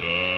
[0.00, 0.37] Uh.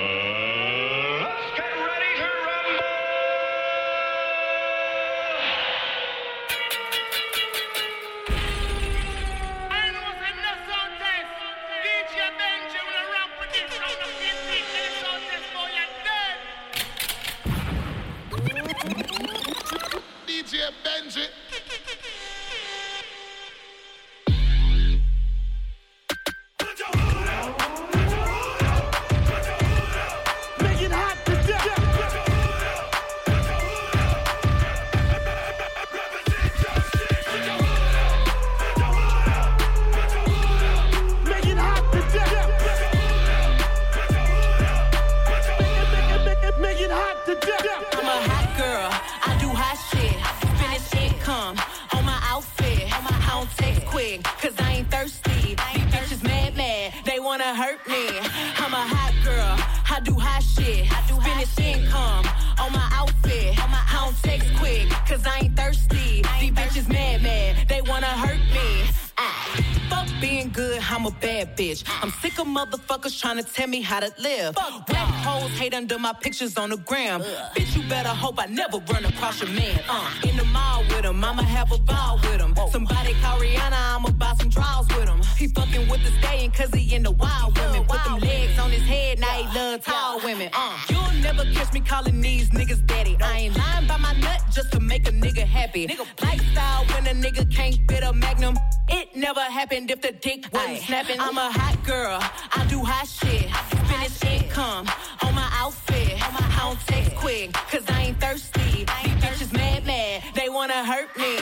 [73.41, 74.57] Trying to tell me how to live.
[74.57, 77.23] Whack hoes hate under my pictures on the gram.
[77.23, 77.27] Ugh.
[77.55, 79.81] Bitch, you better hope I never run across your man.
[79.89, 82.55] Uh, in the mall with him, I'ma have a ball with him.
[82.71, 85.21] Somebody call Rihanna, I'ma buy some draws with him.
[85.39, 87.85] He fucking with the staying cause he in the wild women.
[87.85, 90.51] Put them legs on his head, now he love tall women.
[90.53, 93.17] Uh, you'll never catch me calling these niggas daddy.
[93.21, 95.87] I ain't lying by my nut just to make nigga happy.
[96.23, 98.57] Lifestyle when a nigga can't fit a magnum.
[98.89, 101.21] It never happened if the dick wasn't snapping.
[101.21, 103.49] I'm a hot girl, I do hot shit.
[103.89, 104.87] Finish income
[105.25, 106.17] on my outfit.
[106.21, 108.61] I don't text quick, cause I ain't thirsty.
[108.61, 111.37] These bitches mad, mad, they wanna hurt me.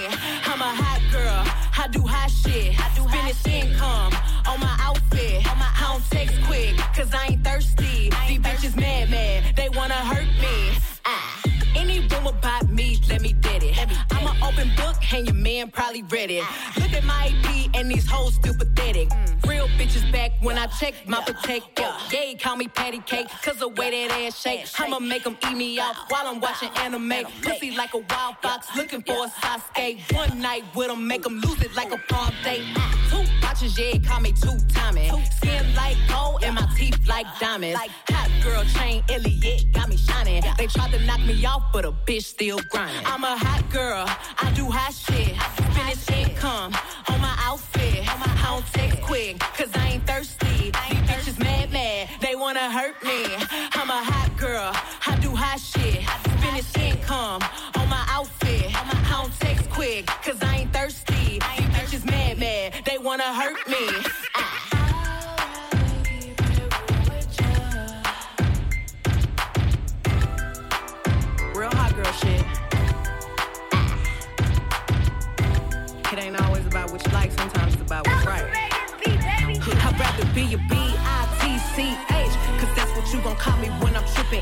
[0.50, 1.42] I'm a hot girl,
[1.84, 2.78] I do hot shit.
[2.78, 4.12] I do Finish income
[4.46, 5.42] on my outfit.
[5.46, 8.10] I don't text quick, cause I ain't thirsty.
[8.28, 10.78] These bitches mad, mad, they wanna hurt me.
[11.06, 11.57] Ah.
[12.28, 13.77] About me, let me get it.
[14.48, 16.44] Open book, and your man probably read it.
[16.78, 19.10] Look at my AP, and these hoes still pathetic.
[19.46, 21.92] Real bitches back when I check my protector.
[22.10, 24.66] Yeah, call me patty cake, cause the way that ass shake.
[24.78, 27.26] I'ma make them eat me out while I'm watching anime.
[27.42, 30.14] Pussy like a wild fox, looking for a Sasuke.
[30.14, 32.64] One night with them, make them lose it like a prom date.
[33.10, 35.12] Two watches, yeah, call me two timing.
[35.36, 37.78] Skin like gold, and my teeth like diamonds.
[38.10, 40.42] Hot girl chain, Elliot, got me shining.
[40.56, 43.04] They tried to knock me off, but a bitch still grinding.
[43.06, 44.06] I'm a hot girl,
[44.40, 45.36] I do hot shit.
[45.74, 46.72] Finish income
[47.08, 48.04] on my outfit.
[48.06, 50.70] I don't text quick, cause I ain't thirsty.
[50.70, 53.24] These bitches mad, mad, they wanna hurt me.
[53.72, 54.72] I'm a hot girl,
[55.06, 56.04] I do hot shit.
[56.42, 57.42] Finish income
[57.76, 58.70] on my outfit.
[58.74, 61.07] I don't text quick, cause I ain't thirsty.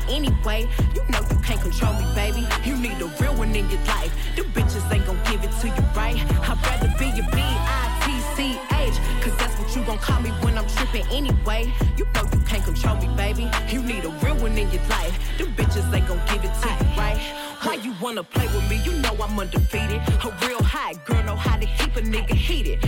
[0.09, 0.67] Anyway.
[0.95, 2.47] You know you can't control me, baby.
[2.63, 4.13] You need a real one in your life.
[4.35, 6.17] The bitches ain't gon' give it to you right.
[6.47, 11.07] I'd rather be a B-I-T-C-H, cause that's what you gon' call me when I'm trippin'
[11.11, 11.71] anyway.
[11.97, 13.49] You know you can't control me, baby.
[13.69, 15.17] You need a real one in your life.
[15.37, 17.19] The bitches ain't gon' give it to you right.
[17.63, 18.77] Why you wanna play with me?
[18.83, 20.01] You know I'm undefeated.
[20.23, 22.79] A real hot girl know how to keep a nigga heated.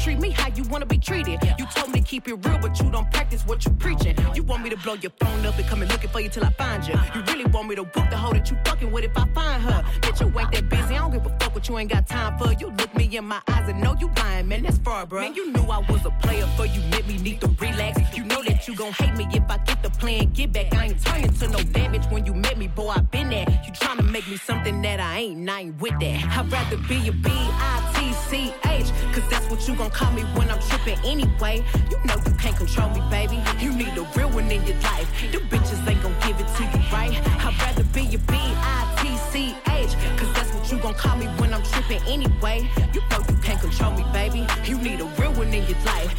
[0.00, 1.38] Treat me how you wanna be treated.
[1.58, 4.16] You told me to keep it real, but you don't practice what you preaching.
[4.34, 6.44] You want me to blow your phone up and come and looking for you till
[6.44, 6.94] I find you.
[7.14, 9.62] You really want me to whoop the hoe that you fucking with if I find
[9.62, 9.82] her.
[10.00, 10.94] Bitch, you ain't that busy.
[10.94, 12.52] I don't give a fuck what you ain't got time for.
[12.54, 14.62] You look me in my eyes and know you lying, man.
[14.62, 15.20] That's far, bro.
[15.20, 16.80] Man, you knew I was a player for you.
[16.90, 18.00] Met me need to relax.
[18.16, 20.32] You know that you gon' hate me if I get the plan.
[20.32, 20.74] Get back.
[20.74, 22.88] I ain't turning to no damage when you met me, boy.
[22.88, 23.46] I been there.
[23.64, 26.38] You tryna make me something that I ain't, I ain't with that.
[26.38, 30.98] I'd rather be a B-I-T-C-H, cause that's what you gon' call me when I'm tripping
[31.04, 31.64] anyway.
[31.90, 33.42] You know you can't control me, baby.
[33.60, 35.08] You need a real one in your life.
[35.32, 37.12] The bitches ain't gon' give it to you, right?
[37.44, 42.02] I'd rather be a B-I-T-C-H, cause that's what you gon' call me when I'm tripping
[42.06, 42.68] anyway.
[42.92, 44.46] You know you can't control me, baby.
[44.64, 46.14] You need a real one in your life.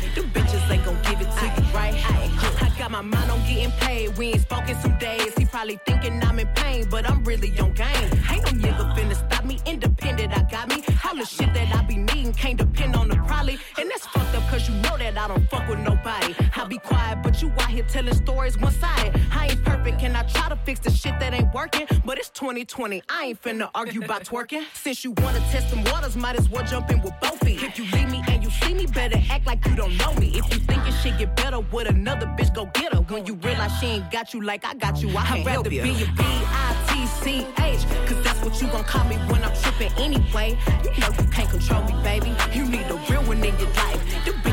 [2.92, 4.18] My mind on getting paid.
[4.18, 5.34] We ain't spoken some days.
[5.38, 8.10] He probably thinking I'm in pain, but I'm really on game.
[8.30, 9.60] Ain't no nigga finna stop me.
[9.66, 10.84] Independent, I got me.
[11.06, 13.58] All the shit that I be needing can't depend on the probably.
[13.78, 16.36] And that's fucked up, cause you know that I don't fuck with nobody.
[16.72, 19.20] I be quiet, but you out here telling stories one sided.
[19.34, 21.86] I ain't perfect, and I try to fix the shit that ain't working.
[22.06, 24.64] But it's 2020, I ain't finna argue about twerking.
[24.74, 27.62] Since you wanna test them waters, might as well jump in with both feet.
[27.62, 30.28] If you leave me and you see me, better act like you don't know me.
[30.30, 33.02] If you think it's shit get better with another bitch, go get her.
[33.02, 35.70] When you realize she ain't got you like I got you, I can't I'd rather
[35.70, 37.82] be a B-I-T-C-H.
[38.08, 40.58] Cause that's what you gon' call me when I'm tripping anyway.
[40.86, 42.34] You know you can't control me, baby.
[42.54, 44.00] You need a real one in your life.
[44.24, 44.51] The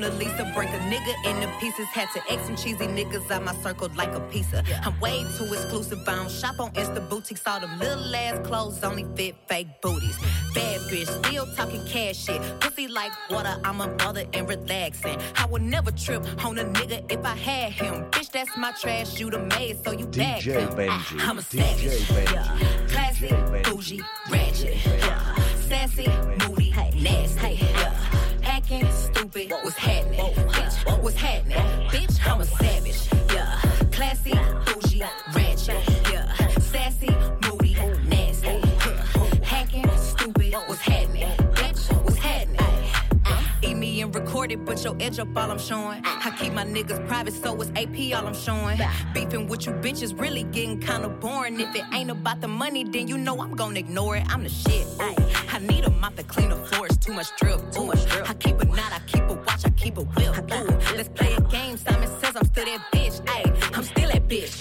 [0.00, 1.86] Mona Lisa, break a nigga into pieces.
[1.88, 4.64] Had to X some cheesy niggas out my circle like a pizza.
[4.82, 6.08] I'm way too exclusive.
[6.08, 7.46] I don't shop on Insta boutiques.
[7.46, 10.16] All them little ass clothes only fit fake booties.
[10.54, 12.40] Bad bitch, still talking cash shit.
[12.60, 15.18] Pussy like water, I'm a mother and relaxing.
[15.36, 18.04] I would never trip on a nigga if I had him.
[18.10, 19.20] Bitch, that's my trash.
[19.20, 20.66] You the maid, so you back him.
[20.70, 20.88] Benji.
[20.90, 22.08] Ah, I'm a savage.
[22.08, 22.32] Benji.
[22.32, 22.86] Yeah.
[22.88, 23.28] Classy,
[23.70, 24.00] bougie,
[24.30, 24.76] ratchet.
[24.86, 25.34] Yeah.
[25.68, 26.08] Sassy,
[26.46, 27.58] moody, nasty.
[27.60, 27.79] Yeah.
[28.72, 30.20] Acting stupid, what's happening?
[30.20, 31.58] Bitch, what's happening?
[31.88, 33.08] Bitch, I'm a savage.
[33.34, 33.60] Yeah.
[33.90, 34.30] Classy,
[44.56, 46.02] but your edge up all I'm showing.
[46.04, 48.78] I keep my niggas private, so it's AP all I'm showing.
[49.14, 51.60] Beefing with you bitches really getting kinda boring.
[51.60, 54.24] If it ain't about the money, then you know I'm gonna ignore it.
[54.28, 54.86] I'm the shit.
[54.98, 55.14] Ay.
[55.52, 57.60] I need a mop to clean the floors, too much drip.
[57.72, 58.28] Too much drip.
[58.30, 60.52] I keep a knot, I keep a watch, I keep a whip.
[60.52, 61.76] Ooh, let's play a game.
[61.76, 63.20] Simon says I'm still that bitch.
[63.28, 63.44] Ay,
[63.74, 64.59] I'm still that bitch.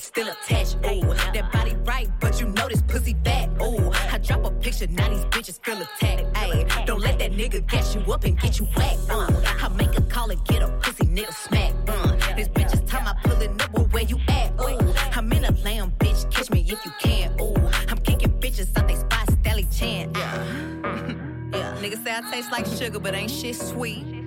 [0.00, 0.76] I let hit is still attached.
[0.86, 3.50] Ooh, that body right, but you know this pussy fat.
[3.62, 6.32] Ooh, I drop a picture, now these bitches feel attacked.
[6.34, 8.98] Ayy, don't let that nigga gas you up and get you whacked.
[9.10, 9.30] Uh,
[9.60, 11.72] I make a call and get a pussy nigga smack.
[11.88, 14.52] Uh, this bitch is time I pulling up, well, where you at?
[14.60, 17.38] Ooh, I'm in a lamb, bitch, catch me if you can.
[17.40, 17.54] Ooh,
[17.88, 20.12] I'm kicking bitches out they spot, Stelly Chan.
[21.52, 21.74] Yeah.
[21.74, 24.19] yeah, niggas say I taste like sugar, but ain't shit sweet.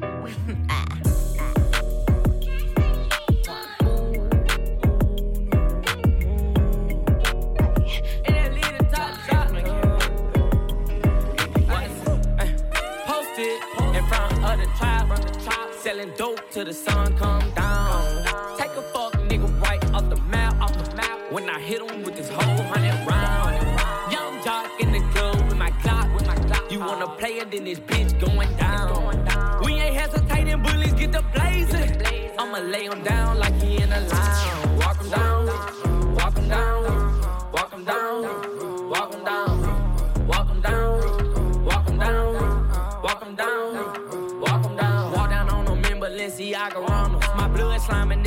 [16.04, 18.26] Selling dope till the sun come down.
[18.58, 21.32] Take a fuck nigga right off the map, off the map.
[21.32, 24.12] When I hit him with this whole hundred round.
[24.12, 26.72] Young jock in the club with my clock, with my clock.
[26.72, 29.62] You wanna play it, then this bitch going down.
[29.64, 32.00] We ain't hesitating, bullies get the blazing.
[32.38, 33.54] I'ma lay him down like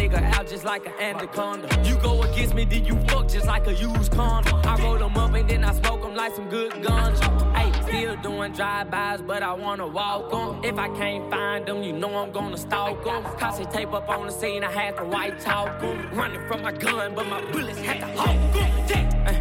[0.08, 1.68] nigga out just like an anaconda.
[1.84, 4.54] You go against me, then you fuck just like a used condom.
[4.64, 7.20] I roll them up and then I smoke them like some good guns.
[7.54, 10.64] Hey, still doing drive-bys, but I wanna walk 'em.
[10.64, 13.22] If I can't find them, you know I'm gonna stalk 'em.
[13.38, 16.10] Cause tape up on the scene, I had to white talk 'em.
[16.12, 18.70] Running from my gun, but my bullets had to hawk 'em.
[18.88, 19.30] Yeah.
[19.30, 19.38] Eh.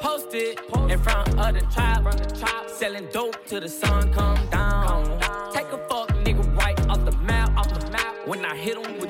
[0.00, 0.58] Posted
[0.90, 2.04] in front of the trap,
[2.68, 5.18] selling dope till the sun come down.
[5.52, 8.14] Take a fuck nigga right off the map, off the map.
[8.26, 9.00] When I hit him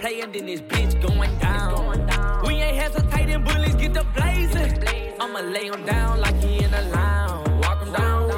[0.00, 0.12] clock.
[0.12, 2.42] You wanna play and then this bitch going down.
[2.46, 4.78] We ain't hesitating, bullies get the blazing.
[5.20, 7.48] I'ma lay him down like he in a lounge.
[7.64, 8.28] Walk him down,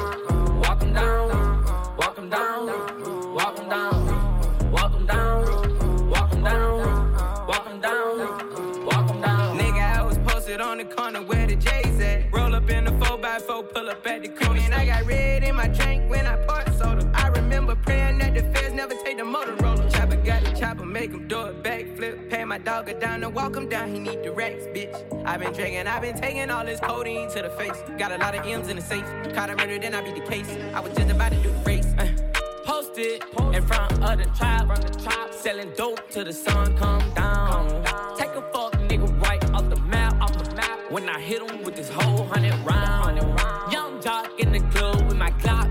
[0.59, 1.29] walk him down,
[1.97, 2.67] walk him down,
[3.35, 9.57] walk him down, walk him down, walk him down, walk him down, walk him down.
[9.57, 12.33] Nigga, I was posted on the corner where the J's at.
[12.33, 14.61] Roll up in the 4x4, pull up at the corner.
[14.61, 16.62] And I got red in my drink when I poured
[21.03, 22.29] make him do a backflip.
[22.29, 24.95] Pay my dog a down and walk him down, he need the racks, bitch.
[25.25, 27.77] i been drinking, i been taking all this codeine to the face.
[27.97, 29.03] Got a lot of M's in the safe.
[29.35, 30.49] Caught a murder, then I beat the case.
[30.73, 31.93] I was just about to do the race.
[31.97, 32.07] Uh,
[32.63, 33.21] posted
[33.53, 37.83] in front of the trap, selling dope till the sun come down.
[38.17, 40.89] Take a fuck nigga right off the map, off the map.
[40.89, 43.17] When I hit him with this whole hundred round.
[43.73, 45.62] Young jock in the club with my clock.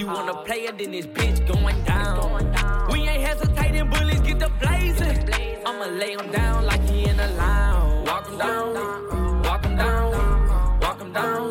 [0.00, 2.88] You wanna play it, then this bitch going down.
[2.90, 5.28] We ain't hesitating, bullies get the blazing.
[5.66, 8.08] I'ma lay him down like he in a lounge.
[8.08, 11.50] Walk him down, walk him down, walk him down,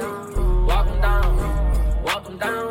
[0.65, 2.68] walk him down, walk him down,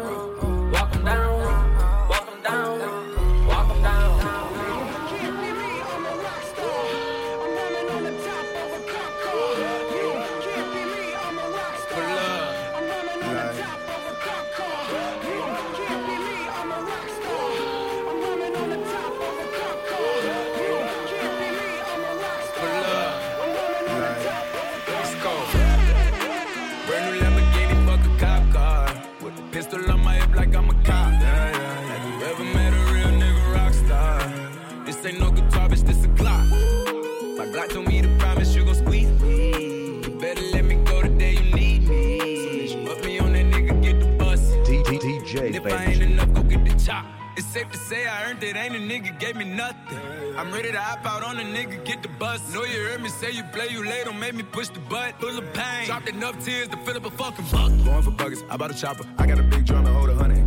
[47.59, 49.99] safe to say I earned it, ain't a nigga gave me nothing.
[50.37, 52.41] I'm ready to hop out on a nigga, get the bus.
[52.55, 55.21] Know you heard me say you play, you late, don't make me push the butt.
[55.21, 57.85] Full of pain, dropped enough tears to fill up a fucking bucket.
[57.85, 59.05] Going for buggers, I bought a chopper.
[59.19, 60.38] I got a big drum and hold a hundred.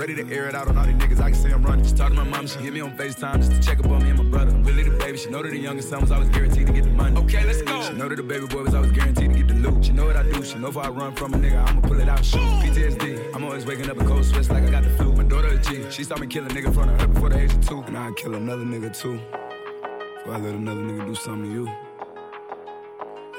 [0.00, 1.20] Ready to air it out on all these niggas.
[1.20, 1.84] I can see I'm running.
[1.84, 4.02] Just talk to my mom, she hit me on FaceTime just to check up on
[4.02, 4.50] me and my brother.
[4.50, 6.84] I'm really the baby, she know that the youngest son was always guaranteed to get
[6.84, 7.14] the money.
[7.20, 7.82] Okay, let's go.
[7.82, 9.84] She know that the baby boy was always guaranteed to get the loot.
[9.84, 12.00] She know what I do, she know if I run from a nigga, I'ma pull
[12.00, 12.24] it out.
[12.24, 12.40] Shoot.
[12.40, 15.12] PTSD, I'm always waking up in cold sweats like I got the flu.
[15.12, 17.52] My daughter a G, she saw me kill a nigga from her before the age
[17.52, 17.82] of two.
[17.82, 19.20] And I'd kill another nigga too.
[20.16, 21.68] Before I let another nigga do something to you.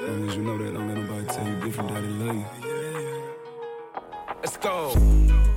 [0.00, 2.44] As long as you know that, don't let nobody tell you different, daddy love you.
[4.42, 5.51] Let's go.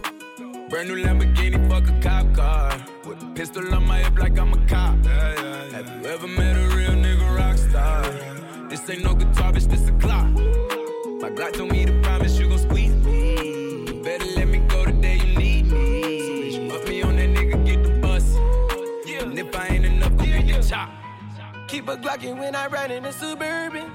[0.75, 2.85] Brand new Lamborghini, fuck a cop car.
[3.05, 4.97] With a pistol on my hip like I'm a cop.
[5.05, 5.71] Yeah, yeah.
[5.71, 8.03] Have you ever met a real nigga rock star?
[8.67, 10.27] This ain't no guitar, bitch, this a clock.
[11.21, 13.85] My Glock told me to promise you gon' squeeze me.
[13.87, 16.51] You better let me go the day you need me.
[16.51, 18.35] So bitch, me on that nigga, get the bus.
[19.23, 20.89] And if I ain't enough, go get the chop.
[21.69, 23.93] Keep a Glockin' when I ride in the Suburban.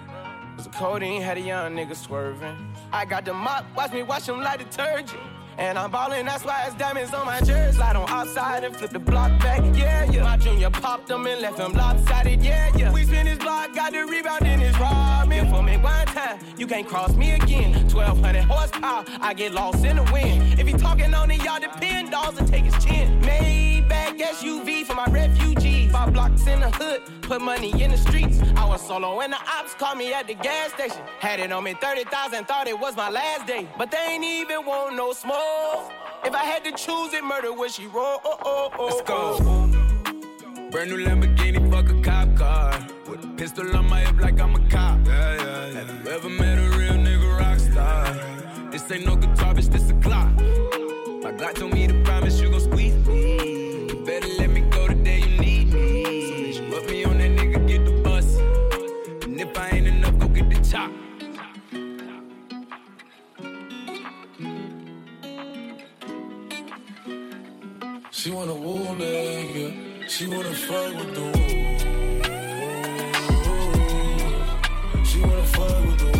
[0.57, 2.57] Cause the codeine had a young nigga swerving.
[2.91, 5.21] I got the mop, watch me wash him like detergent.
[5.61, 7.77] And I'm ballin', that's why it's diamonds on my jersey.
[7.77, 10.23] Slide on outside and flip the block back, yeah, yeah.
[10.23, 12.91] My junior popped them and left him lopsided, yeah, yeah.
[12.91, 15.51] We spin his block, got the rebound in his robbing.
[15.51, 17.75] For me one time, you can't cross me again.
[17.93, 20.59] 1200 horsepower, I get lost in the wind.
[20.59, 23.21] If he talking on it, y'all depend, dolls and take his chin.
[23.21, 25.70] Maybach SUV for my refugees.
[25.93, 28.39] Five blocks in the hood, put money in the streets.
[28.57, 31.03] I was solo and the ops called me at the gas station.
[31.19, 33.69] Had it on me 30,000, thought it was my last day.
[33.77, 35.93] But they ain't even want no smoke.
[36.25, 38.21] If I had to choose it, murder would she roll?
[38.25, 38.87] Oh, oh, oh, oh.
[38.87, 40.71] Let's go.
[40.71, 42.87] Brand new Lamborghini, fuck a cop car.
[43.09, 45.05] With a pistol on my hip like I'm a cop.
[45.07, 45.73] Yeah, yeah, yeah.
[45.73, 48.71] Have you ever met a real nigga rock star?
[48.71, 50.31] This ain't no guitar, bitch, this a clock.
[51.25, 52.50] My Glock told me to promise you
[68.23, 71.43] She wanna woo nigga, she wanna fuck with the woo.
[75.07, 76.20] She wanna fight with the woo.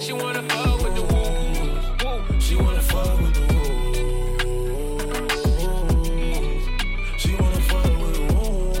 [0.00, 2.40] She wanna fuck with the woo.
[2.40, 3.92] She wanna fuck with the woo.
[7.18, 8.72] She wanna fuck with the woo.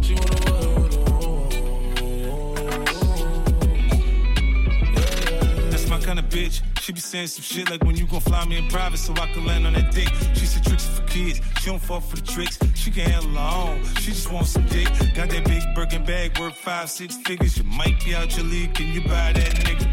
[0.00, 1.48] She wanna fuck with the woo.
[5.70, 6.62] That's my kind of bitch.
[6.80, 9.26] She be saying some shit like when you gon' fly me in private so I
[9.32, 10.08] can land on that dick.
[10.34, 10.84] She said tricks
[11.18, 11.40] kids.
[11.60, 12.58] She don't fall for the tricks.
[12.74, 13.84] She can handle her own.
[14.00, 14.88] She just wants some dick.
[15.14, 17.56] Got that big Birkin bag worth five, six figures.
[17.56, 18.74] You might be out your league.
[18.74, 19.86] Can you buy that nigga?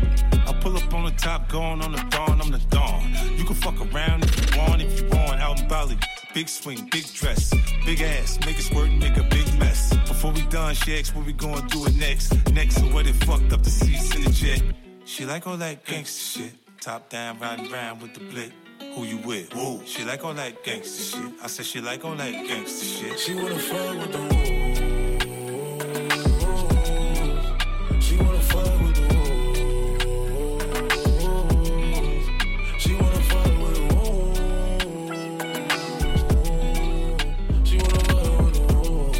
[0.48, 2.41] I pull up on the top, going on the dawn.
[2.41, 3.03] I'm the dawn.
[3.38, 5.41] You can fuck around if you want, if you want.
[5.41, 5.98] Out in Bali.
[6.34, 7.53] Big swing, big dress,
[7.86, 9.96] big ass, make it squirt, make a big mess.
[10.05, 12.34] Before we done, she asked what we gonna do it next.
[12.51, 14.62] Next, so what it fucked up the seats in the jet.
[15.05, 16.82] She like all that gangster shit.
[16.82, 18.51] Top down, riding round with the blick.
[18.79, 19.51] Who you with?
[19.53, 19.82] Who?
[19.86, 21.32] She like all that gangster shit.
[21.44, 23.20] I said she like all that gangster shit.
[23.20, 24.29] She wanna fuck with the woo.
[28.01, 29.20] She wanna fuck with the woo.
[32.79, 34.34] She wanna fuck with the woo.
[37.65, 39.12] She wanna fuck with the woo.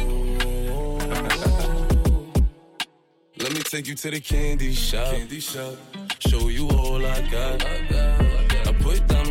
[3.38, 5.12] Let me take you to the candy shop.
[5.14, 5.76] Candy shop.
[6.20, 7.62] Show you all I got.
[7.64, 8.35] I put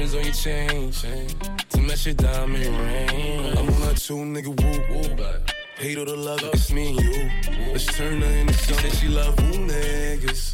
[0.06, 1.28] diamonds on your chain, chain.
[1.70, 3.58] To match your diamond ring.
[3.58, 5.16] I'm on a two nigga woo woo.
[5.78, 7.32] Hate all the love, it's me and you.
[7.72, 8.92] Let's turn her into something.
[8.92, 10.54] She love woo niggas.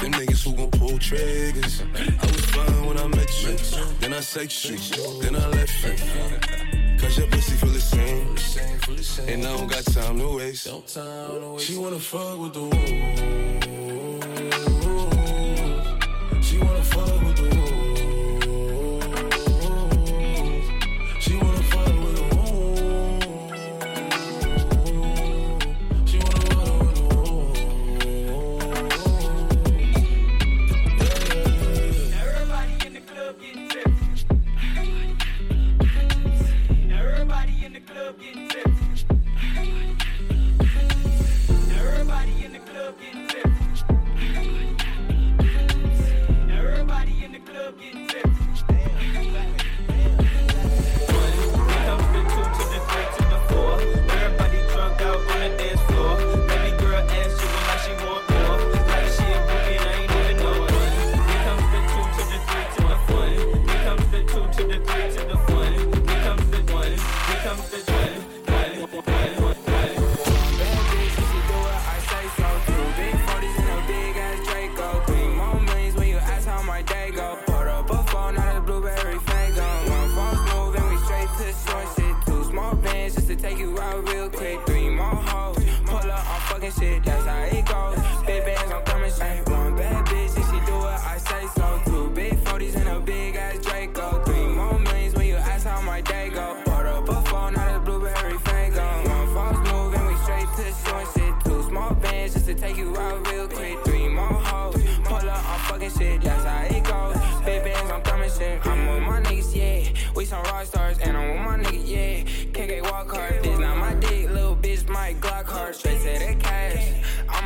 [0.00, 1.82] Them niggas who gon' pull triggers.
[1.82, 3.56] I was fine when I met you.
[4.00, 4.76] Then I sex you.
[5.20, 6.98] Then I left you.
[6.98, 9.28] Cause your pussy feel the same.
[9.28, 10.68] And I don't got time to waste.
[11.58, 13.49] She wanna fuck with the woo.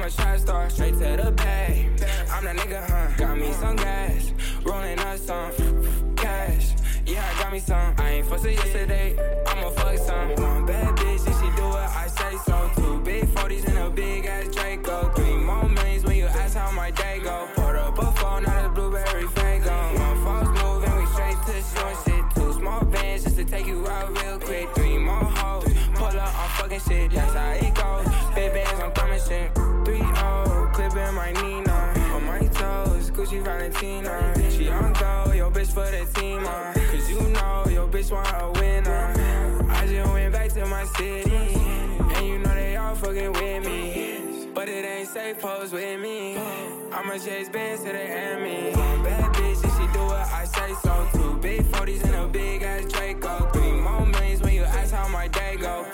[0.04, 1.86] a shot star, straight to the bag.
[2.30, 3.16] I'm that nigga, huh?
[3.16, 6.74] Got me some gas, rolling up some cash.
[7.06, 7.94] Yeah, I got me some.
[7.96, 10.43] I ain't fussing yesterday, I'ma fuck some.
[40.96, 41.36] city.
[42.16, 44.48] And you know they all fucking with me.
[44.54, 46.36] But it ain't safe, pose with me.
[46.92, 48.72] I'ma chase bands to the Emmy.
[49.02, 51.08] Bad bitch, and she do what I say so.
[51.12, 53.50] Two big 40s and a big ass Draco.
[53.52, 55.93] Three more millions when you ask how my day go.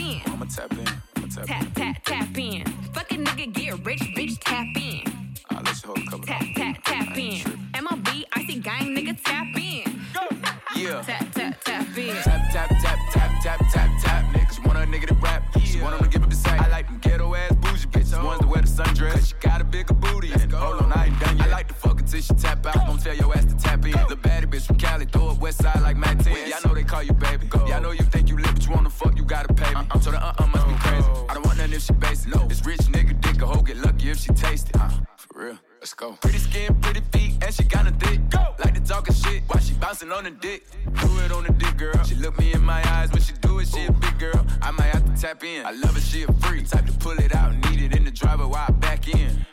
[36.01, 36.13] Go.
[36.13, 38.27] Pretty skin, pretty feet, and she got a dick.
[38.31, 38.55] Go.
[38.57, 40.65] Like to talk shit while she bouncing on the dick.
[40.99, 42.03] Do it on the dick, girl.
[42.03, 43.67] She look me in my eyes when she do it.
[43.67, 43.89] She Ooh.
[43.89, 44.43] a big girl.
[44.63, 45.63] I might have to tap in.
[45.63, 46.67] I love it, she a freak.
[46.67, 49.45] Type to pull it out, need it in the driver while I back in.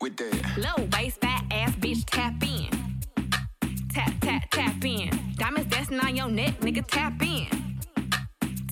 [0.00, 0.58] With that.
[0.58, 2.68] Low waist, fat ass bitch, tap in.
[3.94, 5.34] Tap, tap, tap in.
[5.36, 7.46] Diamonds dancing on your neck, nigga, tap in.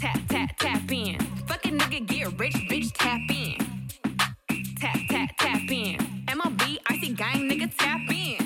[0.01, 1.21] Tap, tap, tap in.
[1.47, 3.78] Fucking nigga, get rich, bitch, tap in
[4.81, 5.97] Tap, tap, tap in.
[6.37, 8.39] MOB, icy gang, nigga, tap in.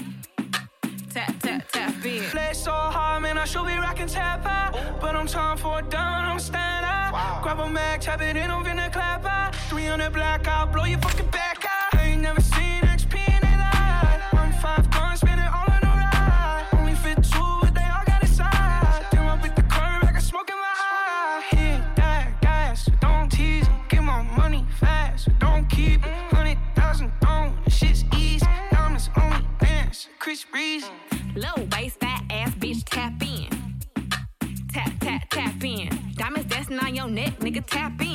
[1.12, 2.22] Tap, tap, tap in.
[2.30, 4.72] Play so hard, man, I should be rocking tap out.
[4.98, 7.42] But I'm time for a down, I'm stand out.
[7.42, 9.54] Grab a mag, tap it in, I'm finna clap out.
[9.68, 12.00] 300 black out, blow your fucking back out.
[12.00, 13.01] I ain't never seen XP
[37.62, 38.11] tap in.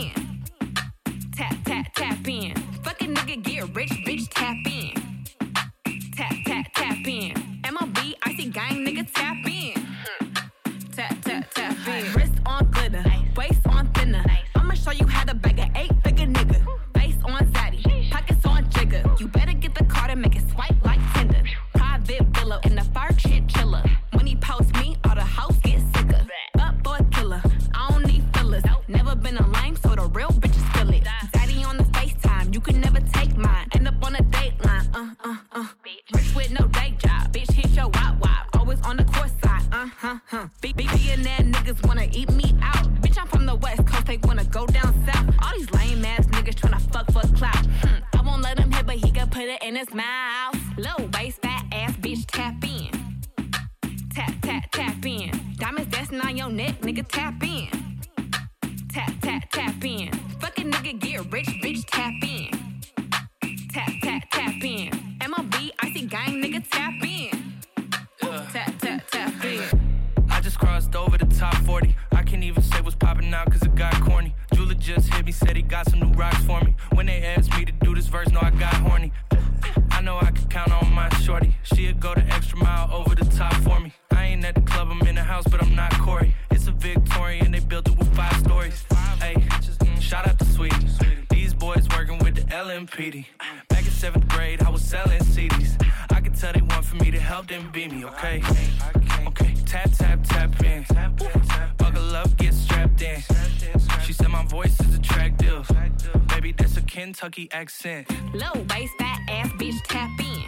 [107.37, 108.07] Kentucky accent.
[108.33, 110.47] Low waist, fat ass bitch, tap in.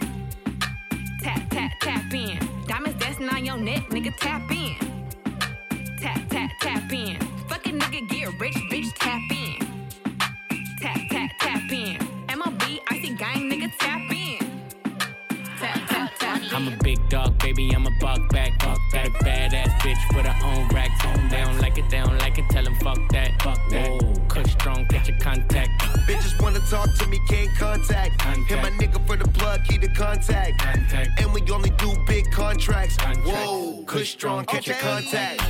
[1.21, 2.39] Tap, tap, tap in.
[2.67, 4.75] Diamonds dancing on your neck, nigga, tap in.
[5.99, 7.19] Tap, tap, tap in.
[7.47, 9.59] Fucking nigga, get rich, bitch, tap in.
[10.81, 11.97] Tap, tap, tap in.
[12.37, 14.08] MOB, icy gang, nigga, tap in.
[16.59, 18.59] I'm a big dog, baby, I'm a buck back.
[18.59, 21.01] Buck Got a badass bitch with her own racks.
[21.31, 23.41] They don't like it, they don't like it, tell them fuck that.
[23.41, 23.89] Fuck that.
[23.89, 25.81] Whoa, kush strong, catch your contact.
[26.05, 28.19] Bitches wanna talk to me, can't contact.
[28.19, 28.49] Contact.
[28.49, 30.59] Hit my nigga for the plug, key to contact.
[30.59, 31.21] Contact.
[31.21, 32.97] And we only do big contracts.
[32.97, 33.25] Contract.
[33.25, 35.41] Whoa, kush strong, catch your contact.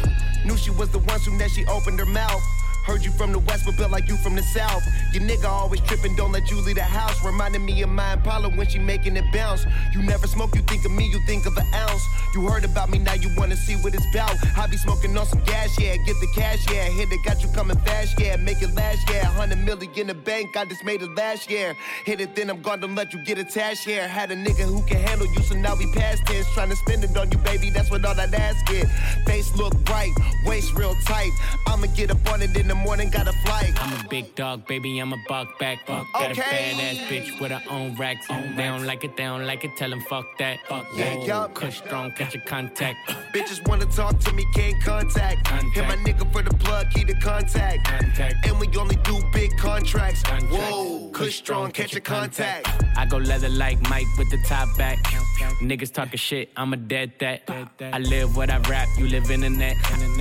[0.46, 2.44] Knew she was the one soon that she opened her mouth.
[2.90, 4.82] Heard you from the west, but built like you from the south.
[5.14, 7.24] Your nigga always tripping, don't let you leave the house.
[7.24, 9.64] Reminding me of my Impala when she making it bounce.
[9.94, 12.02] You never smoke, you think of me, you think of an ounce.
[12.34, 14.36] You heard about me, now you wanna see what it's about.
[14.58, 16.86] I be smoking on some gas, yeah, get the cash, yeah.
[16.86, 18.38] Hit it, got you coming fast, yeah.
[18.38, 19.28] Make it last, yeah.
[19.38, 21.76] 100 million in the bank, I just made it last year.
[22.06, 24.08] Hit it, then I'm gone, don't let you get attached, yeah.
[24.08, 26.48] Had a nigga who can handle you, so now we past tense.
[26.56, 28.88] Trying to spend it on you, baby, that's what all that ass get.
[29.28, 31.32] Face look bright, waist real tight.
[31.68, 33.72] I'ma get up on it in the morning, got a flight.
[33.82, 35.86] I'm a big dog, baby, I'm a buck back.
[35.86, 36.06] Buck.
[36.14, 36.74] Got a Okay.
[36.74, 38.28] badass bitch with her own racks.
[38.28, 40.60] They don't like it, they don't like it, tell them fuck that.
[40.68, 41.54] Fuck Yeah, Whoa, yup.
[41.56, 42.98] Kush strong, catch a contact.
[43.34, 45.46] Bitches wanna talk to me, can't contact.
[45.46, 45.76] Contact.
[45.76, 47.86] Hit my nigga for the plug, key to contact.
[47.86, 48.36] Contact.
[48.48, 50.24] And we only do big contracts.
[50.24, 50.54] Contract.
[50.54, 52.68] Whoa, kush strong, catch a contact.
[52.98, 54.98] I go leather like Mike with the top back.
[55.62, 57.44] Niggas talking shit, I'm a dead that.
[57.82, 59.76] I live what I rap, you live in the net.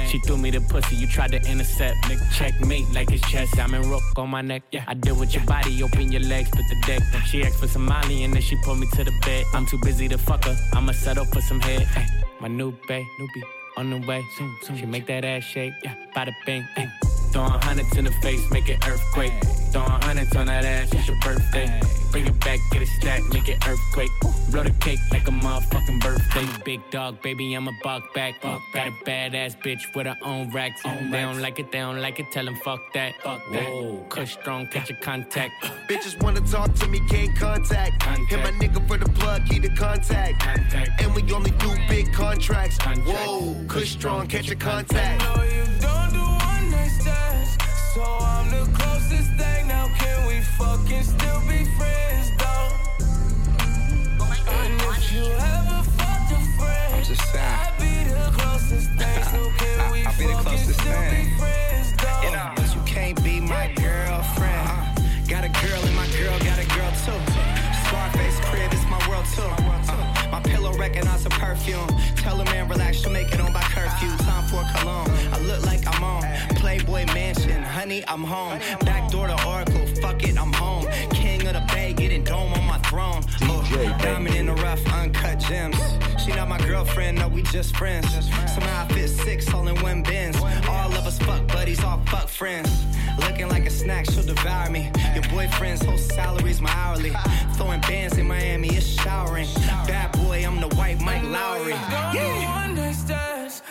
[0.09, 1.97] She threw me the pussy, you tried to intercept.
[2.05, 3.49] Nigga, checkmate like it's chess.
[3.59, 4.63] I'm in rook on my neck.
[4.73, 4.85] Yeah.
[4.87, 7.03] I deal with your body, open your legs, put the deck.
[7.27, 9.45] She asked for some Molly and then she pulled me to the bed.
[9.55, 11.87] I'm too busy to fuck her, I'ma settle for some head.
[11.95, 12.07] Ay,
[12.41, 13.45] my new bae, newbie,
[13.77, 14.23] on the way.
[14.37, 14.77] Soon, soon.
[14.79, 16.67] She make that ass shake, yeah, bada bing.
[16.77, 17.08] Ay.
[17.33, 19.33] Throwing hundreds in the face, make it earthquake.
[19.73, 21.81] Throwing hundreds on that ass, it's your birthday.
[22.11, 24.11] Bring it back, get it stacked, make it earthquake.
[24.51, 26.47] Blow the cake like a motherfucking birthday.
[26.65, 28.41] Big dog, baby, I'm a buck back.
[28.41, 30.83] Got a badass bitch with her own racks.
[30.83, 33.15] They don't like it, they don't like it, tell them fuck that.
[33.23, 33.63] Fuck that.
[33.63, 35.53] Whoa, kush strong, catch your contact.
[35.89, 38.01] Bitches wanna talk to me, can't contact.
[38.01, 38.31] Contact.
[38.31, 40.41] Hit my nigga for the plug, key the contact.
[40.41, 41.03] Contact.
[41.03, 42.79] And we only do big contracts.
[42.79, 43.09] Contract.
[43.09, 45.23] Whoa, kush strong, catch your contact.
[45.23, 46.28] No, you don't do one night stands.
[47.95, 49.89] So I'm the closest thing now.
[49.99, 52.71] Can we fucking still be friends, though?
[54.49, 57.45] And if you ever fucked a friend, I'm just saying.
[57.45, 59.25] I'd be the closest thing.
[59.33, 61.25] So can we I'll be the fucking closest still thing.
[61.27, 62.21] be friends, though?
[62.25, 64.69] You know, but you can't be my girlfriend.
[64.69, 67.21] Uh, got a girl and my girl got a girl too.
[67.89, 69.43] Scarface crib is my world too.
[69.43, 70.18] Uh,
[70.79, 71.89] recognize a perfume.
[72.17, 74.09] Tell a man relax, you make it on by curfew.
[74.25, 75.11] Time for cologne.
[75.33, 76.23] I look like I'm on
[76.57, 77.63] Playboy Mansion.
[77.63, 78.59] Honey, I'm home.
[78.81, 79.87] Back door to Oracle.
[80.01, 80.87] Fuck it, I'm home.
[81.11, 83.23] King of the Bay, getting dome on my throne.
[83.43, 83.65] Oh,
[84.01, 85.77] diamond in the rough, uncut gems.
[86.25, 88.09] She not my girlfriend, no, we just friends.
[88.53, 89.48] Somehow I fit six
[93.39, 94.91] Looking like a snack, she'll devour me.
[95.15, 97.13] Your boyfriend's whole salary's my hourly.
[97.55, 99.47] Throwing bands in Miami, it's showering.
[99.87, 101.71] Bad boy, I'm the white Mike Lowrey.
[101.71, 102.83] Yeah.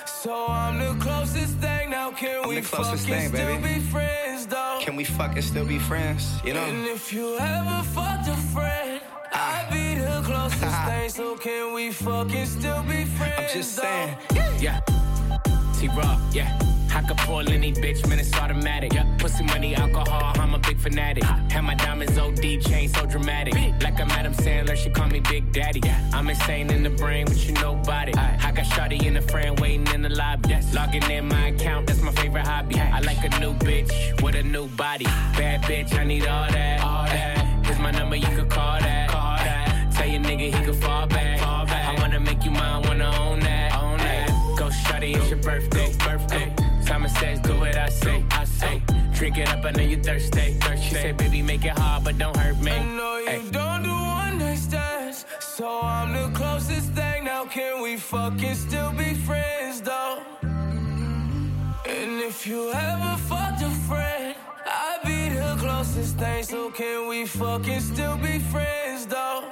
[0.05, 2.11] So I'm the closest thing now.
[2.11, 4.79] Can we closest fucking thing, still be friends, though?
[4.79, 6.39] Can we fucking still be friends?
[6.45, 6.61] You know.
[6.61, 9.01] And if you ever fucked a friend,
[9.33, 9.67] ah.
[9.67, 11.09] I'd be the closest thing.
[11.09, 13.35] So can we fucking still be friends?
[13.37, 13.81] I'm just though?
[13.83, 14.15] saying.
[15.81, 15.93] Yeah.
[15.93, 16.59] T-Raw, yeah.
[16.95, 18.93] I could pull any bitch, man, it's automatic.
[18.93, 19.05] Yeah.
[19.19, 21.23] Pussy money, alcohol, I'm a big fanatic.
[21.23, 23.53] Have my diamonds OD, chain so dramatic.
[23.83, 25.81] Like I'm Adam Sandler, she call me Big Daddy.
[26.13, 28.17] I'm insane in the brain, but you know about it.
[28.17, 30.55] I got Shawty in the friend waiting in the lobby.
[30.73, 32.79] Logging in my account, that's my favorite hobby.
[32.79, 35.05] I like a new bitch with a new body.
[35.05, 36.83] Bad bitch, I need all that.
[36.83, 37.65] All that.
[37.65, 39.09] Here's my number, you could call that.
[39.09, 39.91] Call that.
[39.93, 41.39] Tell your nigga he could fall back.
[41.39, 41.87] Fall back.
[41.87, 43.11] I wanna make you mine, wanna.
[43.19, 43.56] Own that.
[44.97, 45.93] Shawty, it's your birthday.
[45.99, 46.55] Birthday.
[46.81, 48.25] Simon says, do what I say.
[48.31, 48.81] I say.
[49.13, 50.53] Drink it up, I know you thirsty.
[50.59, 50.87] thirsty.
[50.87, 52.71] She said, baby, make it hard, but don't hurt me.
[52.71, 53.41] I know you Ay.
[53.51, 57.45] don't do one night stands, so I'm the closest thing now.
[57.45, 60.23] Can we fucking still be friends, though?
[60.41, 66.43] And if you ever fucked a friend, I'd be the closest thing.
[66.43, 69.43] So can we fucking still be friends, though?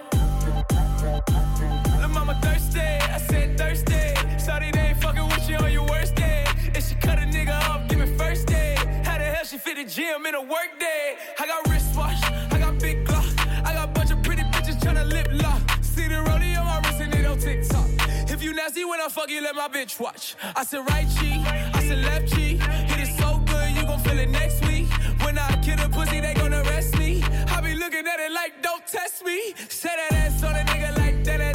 [2.16, 4.40] Mama thirsty, I said thirsty.
[4.40, 6.46] Sorry they ain't fucking with you on your worst day.
[6.74, 8.76] If she cut a nigga off, give me first day.
[9.04, 11.18] How the hell she fit the gym in a work day?
[11.38, 12.24] I got wristwatch,
[12.54, 13.28] I got big glock,
[13.68, 15.62] I got bunch of pretty bitches tryna lip lock.
[15.84, 17.90] See the rollie on my wrist and it on TikTok.
[18.32, 20.36] If you nasty when I fuck you, let my bitch watch.
[20.56, 21.42] I said right cheek,
[21.76, 22.62] I said left cheek.
[22.62, 24.88] Hit it so good, you gon' feel it next week.
[25.22, 27.24] When I kill a pussy, they gon' arrest me.
[27.56, 29.54] I be looking at it like, don't test me.
[29.68, 31.55] Say that ass on a nigga like that.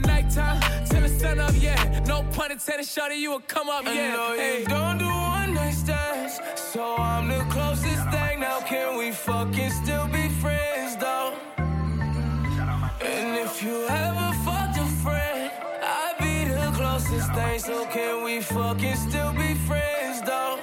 [0.00, 2.00] The nighttime, till the sun up, yeah.
[2.06, 4.12] No pun intended, shorty, you will come up, yeah.
[4.12, 8.60] know you don't do one night stands, so I'm the closest thing now.
[8.60, 11.34] Can we fucking still be friends, though?
[13.00, 15.50] And if you ever fucked a friend,
[15.82, 17.58] I'd be the closest thing.
[17.58, 20.58] So can we fucking still be friends, though?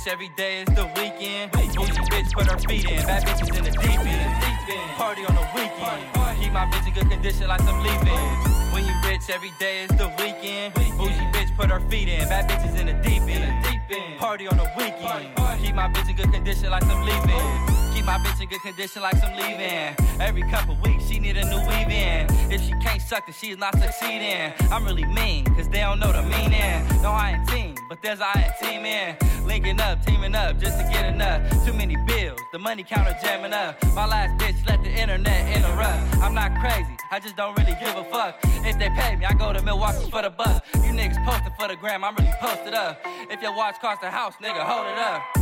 [0.00, 1.52] Rich, every day is the weekend.
[1.52, 3.04] Bougie bitch put her feet in.
[3.06, 4.96] Bad bitches in the deep end.
[4.96, 6.40] Party on the weekend.
[6.40, 8.72] Keep my bitch in good condition like some leave-ins.
[8.72, 10.72] When you rich, every day is the weekend.
[10.74, 12.28] Bougie bitch put her feet in.
[12.28, 14.18] Bad bitches in the deep end.
[14.18, 15.34] Party on the weekend.
[15.62, 17.79] Keep my bitch in good condition like some leave-ins.
[18.00, 19.94] Keep my bitch in good condition like some leave-in.
[20.22, 22.28] Every couple weeks, she need a new weave-in.
[22.50, 24.54] If she can't suck, then she's not succeeding.
[24.72, 26.80] I'm really mean, cause they don't know the meaning.
[27.02, 29.16] No, I ain't team, but there's I ain't team in.
[29.46, 31.42] Linking up, teaming up, just to get enough.
[31.66, 33.76] Too many bills, the money counter jamming up.
[33.94, 36.16] My last bitch let the internet interrupt.
[36.24, 38.38] I'm not crazy, I just don't really give a fuck.
[38.64, 40.64] If they pay me, I go to Milwaukee for the buck.
[40.76, 42.98] You niggas posted for the gram, I'm really posted up.
[43.28, 45.39] If your watch cost a house, nigga, hold it up.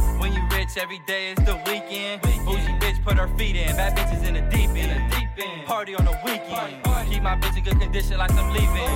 [0.69, 2.21] Rich, every day is the weekend.
[2.45, 3.75] Bougie bitch put her feet in.
[3.77, 5.67] Bad bitches in the deep end.
[5.67, 6.83] Party on the weekend.
[7.11, 8.91] Keep my bitch in good condition like some leave-in.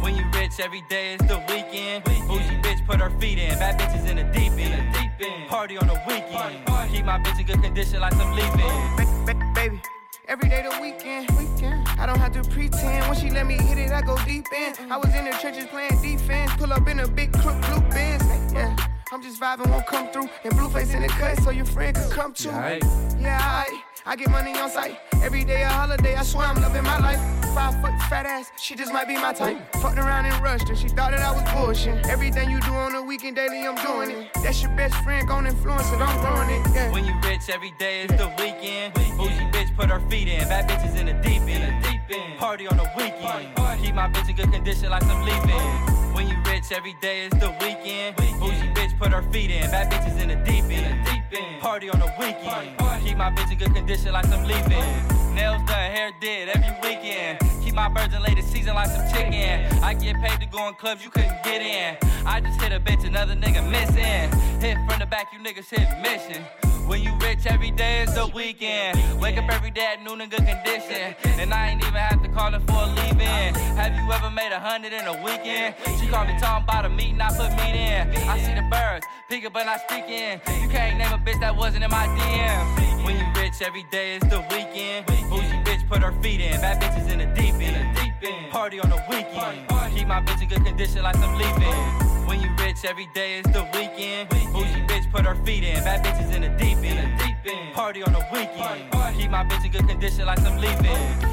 [0.00, 2.04] When you rich, every day is the weekend.
[2.04, 3.58] Bougie bitch put her feet in.
[3.58, 5.48] Bad bitches in the deep end.
[5.48, 6.64] Party on the weekend.
[6.92, 8.14] Keep my bitch in good condition like.
[8.16, 9.82] Ba- ba- baby.
[10.28, 11.88] Every day the weekend, weekend.
[11.98, 13.06] I don't have to pretend.
[13.08, 14.90] When she let me hit it, I go deep in.
[14.90, 16.52] I was in the trenches playing defense.
[16.56, 18.22] Pull up in a big crook blue Benz.
[18.52, 18.76] Yeah,
[19.10, 20.28] I'm just vibing, won't come through.
[20.44, 22.50] And Blueface in the cut, so your friend could come too.
[22.50, 24.98] Yeah, I, I get money on sight.
[25.22, 27.20] Every day a holiday, I swear I'm loving my life.
[27.54, 29.56] Five foot fat ass, she just might be my type.
[29.76, 32.06] Fucked around and rushed her, she thought that I was bullshit.
[32.06, 34.30] Everything you do on the weekend daily, I'm doing it.
[34.42, 36.74] That's your best friend, gon' influence it, I'm growing it.
[36.74, 36.92] Yeah.
[36.92, 38.92] When you rich, every day is the weekend.
[39.16, 40.46] Bougie bitch put her feet in.
[40.48, 42.38] Bad bitches in the deep end.
[42.38, 43.82] Party on the weekend.
[43.82, 45.97] Keep my bitch in good condition like some leave-in.
[46.14, 48.16] When you rich, every day is the weekend.
[48.16, 49.70] Bougie bitch put her feet in.
[49.70, 51.60] Bad bitches in the deep end.
[51.60, 52.76] Party on the weekend.
[53.04, 55.27] Keep my bitch in good condition like some leave-in.
[55.38, 57.38] Nails done, hair did every weekend.
[57.62, 59.72] Keep my birds lay the season like some chicken.
[59.84, 61.96] I get paid to go in clubs you couldn't get in.
[62.26, 64.26] I just hit a bitch, another nigga missing.
[64.60, 66.42] Hit from the back, you niggas hit mission.
[66.88, 68.98] When you rich, every day is the weekend.
[69.20, 71.14] Wake up every day at noon in good condition.
[71.38, 73.54] And I ain't even have to call it for a leave in.
[73.78, 75.76] Have you ever made a hundred in a weekend?
[76.00, 78.10] She called me talking about a meeting, I put meat in.
[78.26, 80.40] I see the birds, pick it but not speaking.
[80.62, 82.88] You can't name a bitch that wasn't in my DM.
[83.04, 85.06] When you rich, every day is the weekend.
[85.28, 86.60] Bougie bitch put her feet in.
[86.60, 87.96] Bad bitches in the deep end.
[87.96, 88.50] Deep end.
[88.50, 89.68] Party on the weekend.
[89.94, 92.26] Keep my bitch in good condition like some leaving.
[92.26, 94.28] When you rich, every day is the weekend.
[94.28, 95.84] Bougie bitch put her feet in.
[95.84, 97.18] Bad bitches in the deep end.
[97.18, 97.74] Deep end.
[97.74, 98.90] Party on the weekend.
[99.18, 101.28] Keep my bitch in good condition like I'm leaving.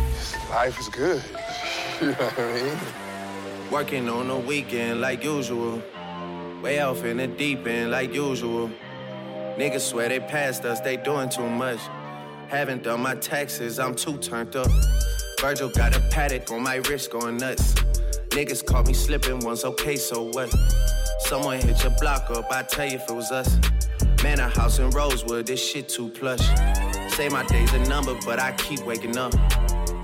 [0.49, 1.23] Life is good.
[2.01, 2.77] you know what I mean?
[3.71, 5.81] Working on the weekend like usual.
[6.61, 8.69] Way off in the deep end like usual.
[9.57, 11.79] Niggas swear they passed us, they doing too much.
[12.49, 14.67] Haven't done my taxes, I'm too turned up.
[15.41, 17.73] Virgil got a Patek on my wrist going nuts.
[18.29, 20.53] Niggas caught me slipping once, okay, so what?
[21.19, 23.59] Someone hit your block up, I tell you if it was us.
[24.23, 26.45] Man, a house in Rosewood, this shit too plush.
[27.13, 29.33] Say my day's a number, but I keep waking up.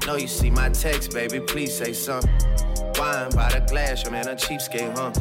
[0.06, 2.32] Know you see my text, baby, please say something.
[2.98, 5.12] Wine by the glass, your man a cheapskate, huh?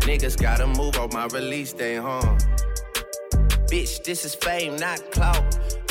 [0.00, 2.20] Niggas gotta move on my release day, huh?
[3.66, 5.42] Bitch, this is fame, not clout.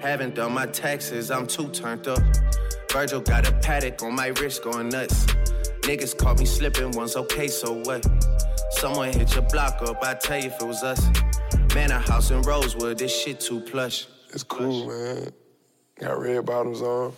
[0.00, 2.20] Haven't done my taxes, I'm too turned up.
[2.92, 5.26] Virgil got a Patek on my wrist going nuts.
[5.82, 8.06] Niggas caught me slipping once, okay, so what?
[8.70, 11.08] Someone hit your block up, I tell you if it was us.
[11.74, 14.06] Man, a house in Rosewood, this shit too plush.
[14.32, 15.32] It's cool, man.
[15.98, 17.12] Got red bottoms on.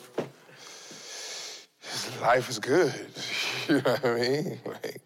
[2.21, 2.93] Life is good.
[3.69, 4.59] You know what I mean?
[4.65, 5.01] Like,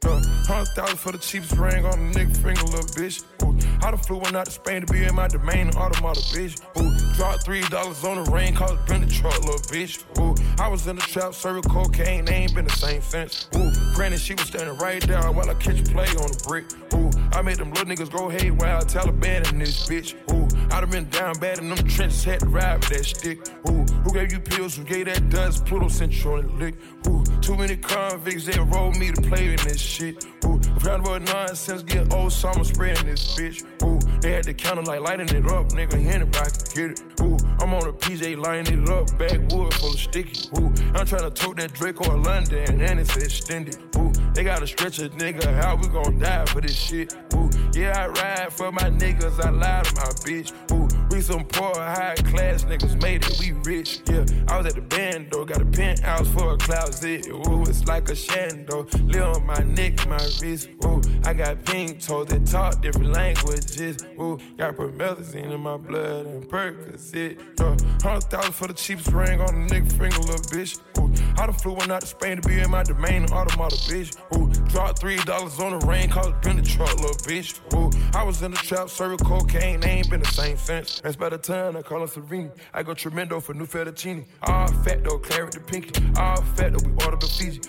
[0.47, 3.25] Hundred thousand for the cheapest ring on a nigga finger, little bitch.
[3.42, 6.61] Ooh, I done flew one out to Spain to be in my domain, automata, bitch.
[6.81, 10.05] Ooh, dropped three dollars on the rain, cause it been the truck, little bitch.
[10.21, 13.49] Ooh, I was in the trap, serving cocaine, they ain't been the same since.
[13.57, 16.66] Ooh, granted, she was standing right there while I catch play on the brick.
[16.95, 20.14] Ooh, I made them little niggas go haywire, Taliban in this bitch.
[20.33, 23.38] Ooh, I done been down bad in them trenches, had to ride with that stick.
[23.69, 24.77] Ooh, who gave you pills?
[24.77, 25.65] Who gave that dust?
[25.67, 26.75] Pluto sent you on lick.
[27.07, 30.25] Ooh, too many convicts, they enrolled me to play in this shit.
[30.45, 33.65] Ooh, round about nonsense, get old summer spreading this bitch.
[33.83, 37.21] Ooh, they had the counter like lighting it up, nigga, anybody can get it.
[37.21, 40.49] Ooh, I'm on a PJ lining it up, backwood full of sticky.
[40.59, 43.77] Ooh, I'm trying to tote that Drake or London, and it's extended.
[43.97, 47.15] Ooh, they gotta stretch a nigga, how we gon' die for this shit?
[47.35, 50.41] Ooh, yeah, I ride for my niggas, I lie to my bitch.
[50.72, 54.00] Ooh, we some poor, high class niggas made it, we rich.
[54.09, 57.28] Yeah, I was at the band though, got a penthouse for a closet.
[57.28, 60.70] Ooh, it's like a shando, live on my neck, my wrist.
[60.85, 64.05] Ooh, I got pink toes that talk different languages.
[64.20, 67.38] Ooh, got promethazine in my blood and Percocet.
[67.59, 70.81] Yeah, hundred thousand for the cheapest ring on a nigga finger, little bitch.
[70.98, 74.16] Ooh, I done flew one out to Spain to be in my domain, automata, bitch.
[74.37, 77.61] Ooh, dropped three dollars on the rain, called it been truck, little bitch.
[77.74, 81.01] Ooh, I was in the trap, serving cocaine, they ain't been same since.
[81.01, 82.51] That's by the time I call her Serene.
[82.73, 84.25] I go tremendo for new fettuccine.
[84.42, 86.03] All fat though, claret the pinky.
[86.16, 87.61] All fat though, we order the Fiji.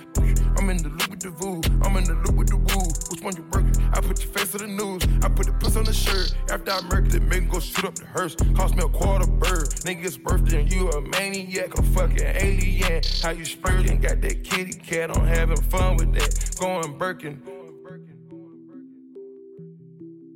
[0.58, 2.86] I'm in the loop with the voo, I'm in the loop with the woo.
[3.12, 3.76] Which one you working?
[3.92, 6.36] I put your face on the news, I put the puss on the shirt.
[6.50, 8.36] After I murdered it, make go shoot up the hearse.
[8.56, 9.68] Cost me a quarter bird.
[9.84, 13.02] Nigga's birthday and you a maniac, a fucking alien.
[13.22, 14.00] How you spurting?
[14.00, 16.56] Got that kitty cat, I'm having fun with that.
[16.60, 17.42] Going Birkin.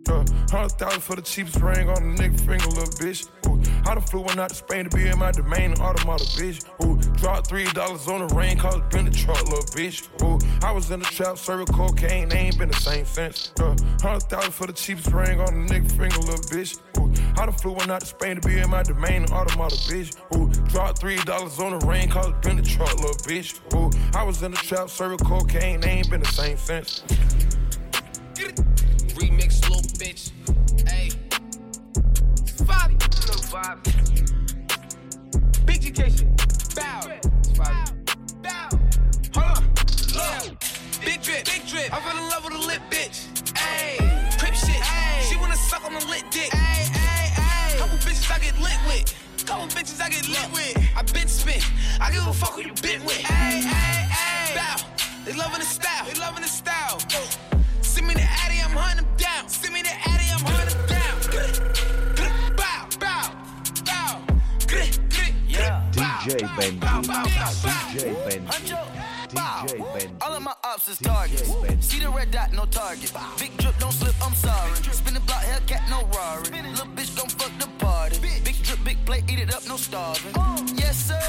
[0.09, 3.27] Uh, Hundred thousand for the cheapest ring on a nigga finger, little bitch.
[3.47, 6.65] Ooh, I done flew one out to Spain to be in my domain, automata, bitch.
[6.85, 10.07] Ooh, dropped three dollars on the rain, cause it been the truck, little bitch.
[10.23, 13.51] Ooh, I was in the trap, serving cocaine, they ain't been the same since.
[13.59, 16.79] Uh, Hundred thousand for the cheapest ring on a nigga finger, little bitch.
[16.97, 20.15] Ooh, I done flew one out to Spain to be in my domain, automata, bitch.
[20.35, 23.59] Ooh, dropped three dollars on the rain, cause it been the truck, little bitch.
[23.75, 27.03] Ooh, I was in the trap, serving cocaine, they ain't been the same since.
[29.17, 29.66] Remix,
[29.97, 30.31] bitch.
[30.87, 31.09] Hey.
[32.45, 32.95] Fivi.
[33.25, 33.81] Little Fivi.
[35.65, 36.29] Big GK shit.
[36.75, 37.01] Bow.
[37.57, 37.87] Fivi.
[38.43, 38.69] Bow.
[39.35, 39.63] Hold on.
[40.13, 40.61] Look.
[41.03, 41.45] Big drip.
[41.45, 41.91] Big drip.
[41.91, 43.27] I fell in love with a lit bitch.
[43.53, 43.97] Ayy.
[44.39, 44.69] Crip shit.
[44.69, 45.21] Ayy.
[45.29, 46.51] She wanna suck on a lit dick.
[46.51, 47.77] Ayy, ayy, ayy.
[47.79, 49.13] Couple bitches I get lit with.
[49.47, 50.77] Couple bitches I get lit with.
[50.95, 51.65] I been spit.
[51.99, 53.23] I give a fuck who you been with.
[53.25, 54.55] Ayy, ayy, ayy.
[54.55, 54.77] Bow.
[55.25, 56.05] They loving the style.
[56.05, 56.99] They loving the style.
[57.81, 59.49] Send me the Addy, I'm hunting them down.
[59.49, 59.76] Send me
[66.27, 66.79] DJ Ben.
[66.81, 68.45] DJ Ben.
[69.31, 70.17] DJ Ben.
[70.21, 71.47] All of my ops is targets.
[71.79, 73.13] See the red dot, no target.
[73.39, 74.75] Big drip, don't slip, I'm sorry.
[74.91, 76.43] Spin the block, Hellcat, no Rari.
[76.69, 78.19] Little bitch, don't fuck the party.
[78.19, 80.33] Big drip, big plate, eat it up, no starving.
[80.75, 81.19] Yes, sir.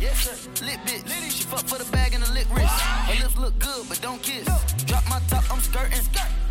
[0.00, 0.64] Yes, sir.
[0.66, 1.30] Lit bitch.
[1.30, 2.66] She fuck for the bag and the lit wrist.
[2.66, 4.44] Her lips look good, but don't kiss.
[4.86, 6.02] Drop my top, I'm skirting.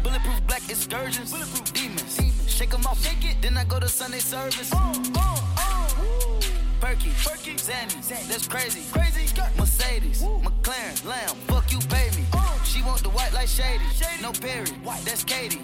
[0.02, 1.32] Bulletproof black excursions.
[1.32, 2.16] Bulletproof demons.
[2.48, 3.42] Shake 'em off, shake it.
[3.42, 4.72] Then I go to Sunday service.
[4.74, 6.51] Oh, oh, oh.
[6.82, 9.32] Perky, Perky, Zanny, that's crazy, crazy.
[9.58, 12.26] Mercedes, McLaren, Lamb, fuck you, pay me.
[12.34, 12.64] Uh.
[12.64, 13.86] She want the white like shady,
[14.22, 14.66] no Perry,
[15.06, 15.62] that's Katie.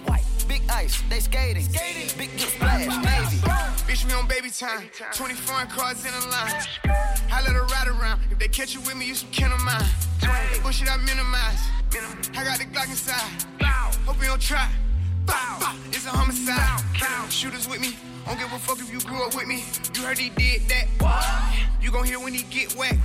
[0.47, 2.18] Big ice, they skating, skating.
[2.18, 3.38] big good splash, navy.
[3.88, 4.89] Bitch, me on baby time.
[5.13, 6.53] 20 foreign cars in a line.
[7.32, 8.22] I let her ride around.
[8.32, 9.84] If they catch you with me, you some kin of mine.
[10.61, 11.59] Bullshit, I minimize.
[12.38, 13.45] I got the Glock inside.
[13.59, 13.91] Bow.
[14.05, 14.70] Hope you don't try.
[15.26, 15.57] Bow.
[15.59, 15.76] Bow.
[15.89, 16.84] It's a homicide.
[16.99, 17.95] bow Shooters with me.
[18.28, 19.64] Don't give a fuck if you grew up with me.
[19.96, 20.88] You heard he did that.
[21.82, 22.98] You gon' hear when he get wet.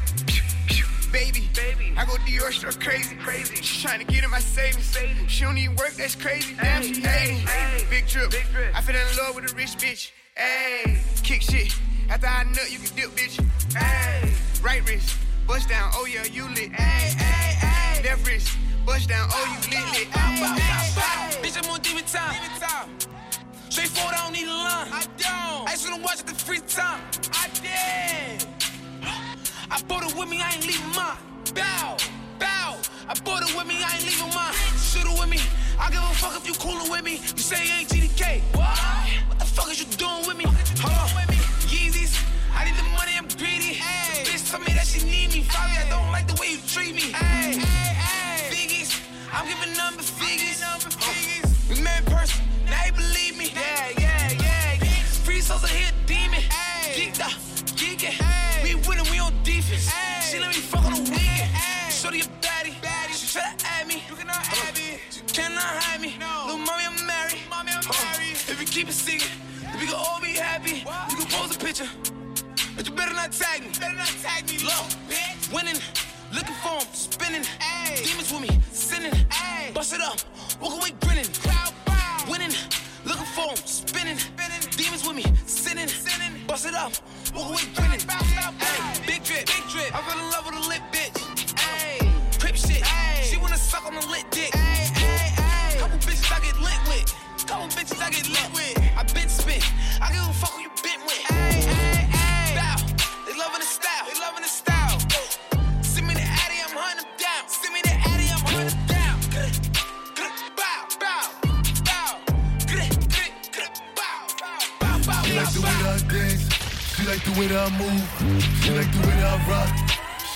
[1.13, 3.57] Baby, baby, I go Dior struck crazy, crazy.
[3.57, 4.97] She tryna get in my savings.
[5.29, 6.57] She don't even work, that's crazy.
[6.61, 7.47] Damn, she hating.
[7.91, 8.33] Big drip,
[8.75, 10.11] I fell in love with a rich bitch.
[10.37, 11.79] Ayy, kick shit.
[12.11, 13.37] After I nut, you can dip, bitch.
[13.75, 15.91] Ayy, right wrist, bust down.
[15.95, 16.73] Oh yeah, you lit.
[16.73, 18.05] Ayy, ayy, ayy.
[18.05, 18.57] Left wrist,
[18.87, 19.29] bust down.
[19.31, 20.09] Oh you lit, lit.
[20.09, 21.43] Ayy, ayy, ayy.
[21.43, 22.35] Bitch, I'm on demon time.
[23.73, 24.93] Straightforward, I don't need a line.
[24.93, 25.65] I don't.
[25.65, 27.01] I just wanna watch it the free time.
[27.33, 28.45] I did.
[29.73, 31.17] I bought it with me, I ain't leaving mine.
[31.57, 31.97] Bow,
[32.37, 32.77] bow.
[33.09, 34.53] I bought it with me, I ain't leaving mine.
[34.77, 35.41] Shoot it with me.
[35.81, 37.17] I give a fuck if you coolin' with me.
[37.17, 38.45] You say you ain't GDK.
[38.53, 38.77] What?
[39.33, 40.45] What the fuck is you doing with me?
[40.85, 41.09] Hold on.
[41.73, 42.13] Yeezys.
[42.53, 43.81] I need the money, I'm greedy.
[43.81, 45.49] The bitch tell me that she need me.
[45.49, 47.17] Fabi, I don't like the way you treat me.
[47.17, 47.65] Hey, mm.
[47.65, 48.53] hey, hey.
[48.53, 49.01] Figgies.
[49.33, 50.61] I'm giving number figures.
[51.73, 52.45] We met in person.
[52.69, 53.32] Now he believe me.
[53.63, 54.85] Yeah, yeah, yeah.
[54.85, 55.03] Yeah.
[55.25, 56.43] Free souls are here, demon.
[56.97, 57.33] Geeked up,
[57.79, 58.17] geeking.
[58.65, 59.87] We winning, we on defense.
[60.29, 61.51] She let me fuck on the weekend.
[61.91, 62.75] Shorty a baddie.
[63.15, 64.03] She try to add me.
[64.09, 64.99] You cannot add me.
[65.15, 66.11] You cannot hide me.
[66.47, 67.39] Little mommy, I'm married.
[67.49, 68.37] Mommy, I'm married.
[68.51, 69.31] If you keep it secret,
[69.63, 71.89] if we can all be happy, we can pose a picture.
[72.75, 73.71] But you better not tag me.
[73.79, 74.59] Better not tag me.
[74.67, 75.53] Low, bitch.
[75.55, 75.81] Winning,
[76.35, 77.45] looking for him, spinning.
[78.05, 79.15] Demons with me, sinning.
[79.75, 80.19] Bust it up,
[87.35, 87.72] up,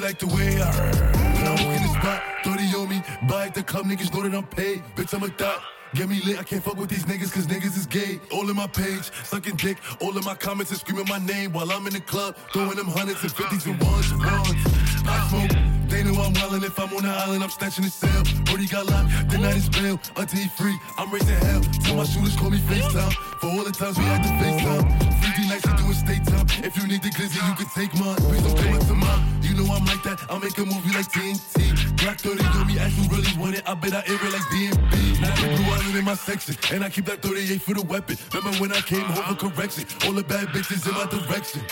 [0.00, 0.96] Like the way I heard.
[1.36, 3.02] When I walk in the spot, 30 on me.
[3.28, 4.82] Buy at the club, niggas know that I'm paid.
[4.96, 5.60] Bitch, I'm a thot.
[5.94, 8.18] Get me lit, I can't fuck with these niggas cause niggas is gay.
[8.32, 9.76] All in my page, sucking dick.
[10.00, 12.34] All in my comments and screaming my name while I'm in the club.
[12.52, 14.56] Throwing them hundreds and fifties and ones and ones.
[15.04, 16.64] I smoke, they know I'm wildin'.
[16.64, 18.22] If I'm on the island, I'm snatching the cell.
[18.44, 20.00] Brody got locked, the night is bail.
[20.16, 21.60] Until he free, I'm raising hell.
[21.84, 23.12] Tell my shooters call me FaceTime.
[23.40, 25.20] For all the times we had to FaceTime.
[25.22, 26.66] 50 nights to do a.
[26.66, 28.16] If you need the glizzy, you can take mine.
[28.16, 29.22] Please don't come to mine.
[29.42, 30.20] You know I'm like that.
[30.28, 31.96] I'll make a movie like TNT.
[32.02, 33.62] Black 30 on me, as you really want it.
[33.66, 35.20] I bet I air it like DMB.
[35.20, 36.56] Now the blue island in my section.
[36.72, 38.16] And I keep that 38 for the weapon.
[38.32, 39.84] Remember when I came home for correction?
[40.06, 41.62] All the bad bitches in my direction.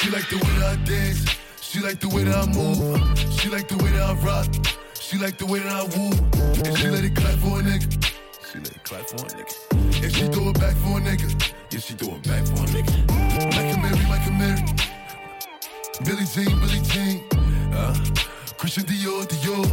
[0.00, 1.24] She like the way that I dance.
[1.60, 2.78] She like the way that I move.
[3.38, 4.48] She like the way that I rock.
[4.94, 6.12] She like the way that I woo.
[6.66, 7.88] And she let it clap for a nigga.
[8.50, 10.02] She let it clap for a nigga.
[10.02, 11.52] And she throw it back for a nigga.
[11.70, 13.17] Yeah, she throw it back for a nigga.
[14.26, 16.04] Mary, Mike Amiri.
[16.04, 17.24] Billie Jean, Billie Jean.
[17.72, 17.94] Uh,
[18.56, 19.66] Christian Dior, Dior.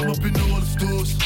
[0.00, 1.18] I'm up in all the stores.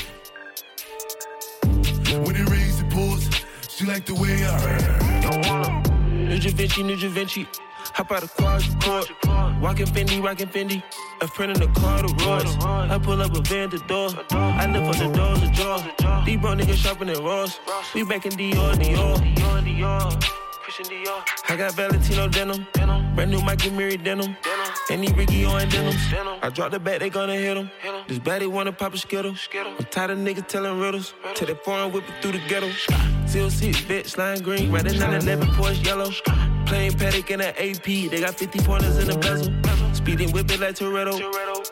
[2.27, 3.29] When it rains, it pours.
[3.69, 6.13] She like the way I heard.
[6.13, 7.47] New Da Vinci, New Da Vinci.
[7.95, 9.61] Hop out of quadrucord.
[9.61, 10.83] Walking Fendi, rocking Fendi.
[11.21, 12.57] A friend in the car, the Royce.
[12.65, 14.11] I pull up a van the door.
[14.31, 16.25] I lift up the doors, the jaws.
[16.25, 17.59] These bro niggas shopping at Ross.
[17.95, 19.17] We back in Dior, Dior.
[19.35, 20.48] Dior, Dior.
[20.69, 21.25] Christian Dior.
[21.49, 22.67] I got Valentino denim.
[23.15, 24.37] Brand new Mike Amiri denim.
[24.91, 25.95] Any Ricky on denim.
[26.43, 27.71] I drop the bat, they gonna hit him.
[28.07, 29.35] This baddie wanna pop a skittle.
[29.55, 31.15] I'm tired of niggas telling riddles.
[31.35, 32.71] Till they foreign whip it through the ghetto.
[33.27, 34.71] Seal seats, bitch, lime green.
[34.71, 36.11] Red and 911, Porsche yellow.
[36.67, 38.11] Plain Patek in an AP.
[38.11, 39.51] They got 50 pointers in the bezel.
[39.95, 41.17] Speeding whip it like Toretto.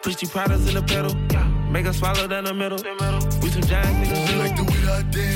[0.02, 1.14] Push the products in the pedal.
[1.70, 2.78] Make us swallow down the middle.
[3.42, 4.38] We some giant niggas.
[4.38, 5.35] Like the way I dance.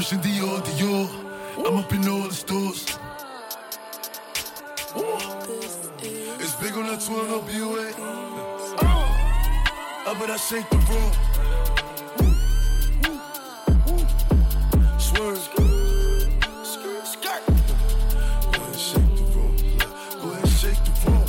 [0.00, 1.08] Christian Dior, Dior.
[1.58, 2.86] I'm up in all the stores.
[6.40, 7.92] It's big on that 12 no BUA.
[10.06, 11.12] Uh, but I shake the room.
[14.98, 15.38] Swerve.
[17.04, 17.44] Skirt.
[18.52, 19.54] Go ahead, shake the room.
[20.22, 21.24] Go ahead, shake the room.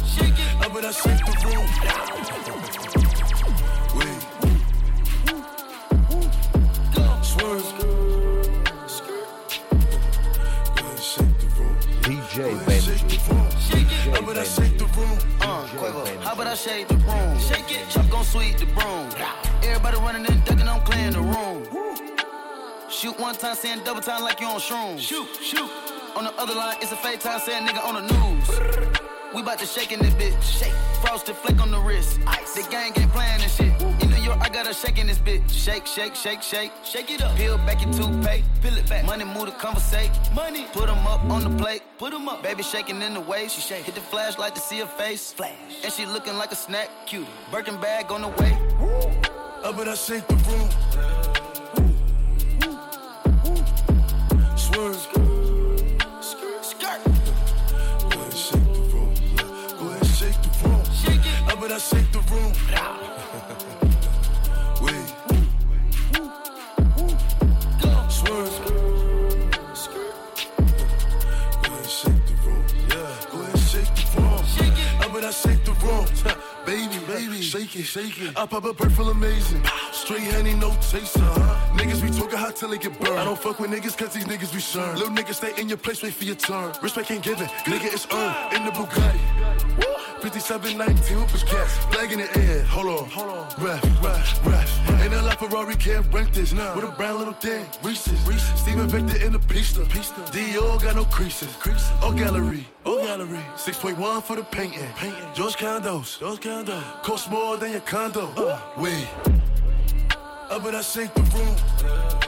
[0.62, 2.31] Uh, but I shake the room.
[16.52, 17.40] I shake the room?
[17.40, 17.90] Shake it.
[17.90, 19.08] Chuck gon' sweep the broom.
[19.64, 21.64] Everybody running and ducking, I'm clearing the room.
[22.90, 25.00] Shoot one time, saying double time like you on shrooms.
[25.00, 25.72] Shoot, shoot.
[26.18, 29.00] On the other line, it's a fake time, saying nigga on the news.
[29.34, 30.44] We bout to shake in this bitch.
[30.44, 30.74] Shake.
[31.02, 32.20] Frosted flake on the wrist.
[32.28, 32.54] Ice.
[32.54, 33.72] The gang ain't playing this shit.
[34.32, 35.50] York, I got a shake in this bitch.
[35.50, 36.72] Shake, shake, shake, shake.
[36.84, 37.36] Shake it up.
[37.36, 38.46] Peel back your toothpaste.
[38.62, 39.06] Peel it back.
[39.06, 40.12] Money move to conversate.
[40.34, 40.66] Money.
[40.74, 41.84] Put 'em up on the plate.
[41.98, 42.42] Put 'em up.
[42.44, 43.56] Baby shaking in the waist.
[43.56, 43.84] She shake.
[43.86, 45.34] Hit the flashlight to see her face.
[45.34, 45.84] Flash.
[45.84, 46.90] And she looking like a snack.
[47.06, 47.28] Cute.
[47.52, 48.54] Birkin bag on the way.
[49.64, 50.70] Uh, but I shake the room.
[54.56, 55.02] Swerve.
[56.72, 57.02] Skirt.
[58.10, 59.14] Go ahead, shake the room.
[59.80, 60.84] Go ahead, shake the room.
[61.02, 61.60] Shake it.
[61.60, 62.54] But I shake the room.
[77.52, 78.38] Shake it, shake it.
[78.38, 79.62] I pop a bird full amazing.
[79.92, 81.20] Straight honey, no chaser.
[81.76, 83.20] Niggas be talking hot till they get burned.
[83.20, 84.96] I don't fuck with niggas cause these niggas be shern.
[84.96, 86.74] Little niggas stay in your place, wait for your turn.
[86.82, 88.54] Respect ain't given, nigga it's earned.
[88.56, 89.81] In the Bugatti.
[90.32, 92.64] 5719 Hoopers cats, flag in the air.
[92.64, 93.48] Hold on, hold on.
[93.60, 95.02] Ref, ref, ref.
[95.02, 96.54] Ain't a lot Ferrari can't rent this.
[96.54, 98.20] With a brown little thing, Reese's.
[98.26, 98.60] Reese's.
[98.62, 99.82] Steven Victor in the pista.
[99.82, 100.22] pista.
[100.32, 101.54] Dior got no creases.
[101.58, 101.90] creases.
[102.02, 103.44] Oh gallery, oh gallery.
[103.58, 104.88] 6.1 for the painting.
[104.96, 105.28] painting.
[105.34, 106.84] George Condo's, George Condo's.
[107.04, 108.28] Cost more than your condo.
[108.38, 109.08] Uh, wait.
[110.50, 112.21] Uh, but I shake the room.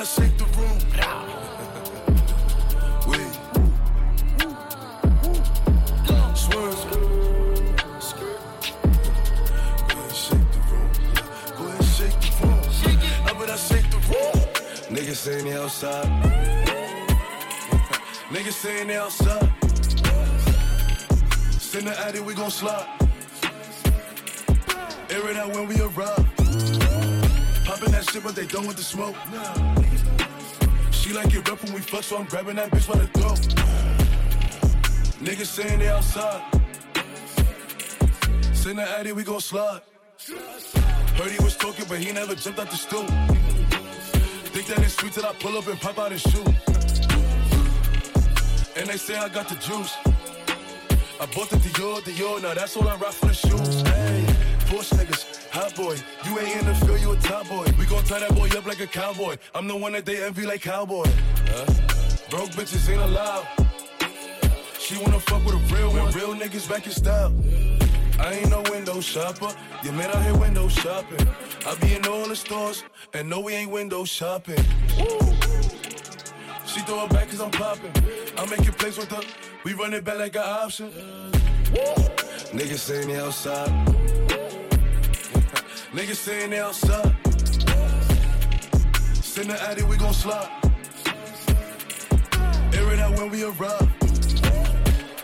[0.00, 0.78] I shake the room.
[13.68, 14.40] Shake the room.
[14.88, 16.06] Niggas saying they outside.
[18.30, 19.52] Niggas saying they outside.
[21.60, 22.86] Send the addy, we gon' slide.
[25.10, 26.39] Air it out when we arrive.
[27.80, 29.16] Popping that shit, but they done with the smoke.
[30.90, 33.38] She like it rough when we fuck, so I'm grabbing that bitch by the throat.
[35.24, 36.42] Niggas saying they outside.
[38.52, 39.80] Send the addy, we gon' slide.
[41.16, 43.06] Heard he was talking, but he never jumped out the stool.
[44.52, 46.44] Think that it's sweet till I pull up and pop out his shoe.
[48.76, 49.96] And they say I got the juice.
[51.18, 54.09] I bought the Dior, Dior, now that's all I rock for the shoes.
[54.70, 55.96] Porsche niggas, hot boy.
[56.24, 57.66] You ain't in the field, you a top boy.
[57.76, 59.36] We gon' tie that boy up like a cowboy.
[59.52, 61.06] I'm the one that they envy like cowboy.
[61.48, 61.66] Huh?
[62.30, 63.48] Broke bitches ain't allowed.
[64.78, 66.12] She wanna fuck with a real one.
[66.12, 67.34] Real niggas back in style.
[68.20, 69.52] I ain't no window shopper.
[69.82, 71.26] You man out here window shopping.
[71.66, 74.64] I be in all the stores, and no, we ain't window shopping.
[76.64, 77.92] She throw it back cause I'm popping.
[78.38, 79.22] I make it plays with her.
[79.64, 80.92] We run it back like an option.
[82.52, 84.09] Niggas saying me outside.
[85.92, 87.16] Niggas saying they outside.
[89.16, 90.48] Send the addy, we gon' slide.
[92.72, 93.88] Air it out when we arrive.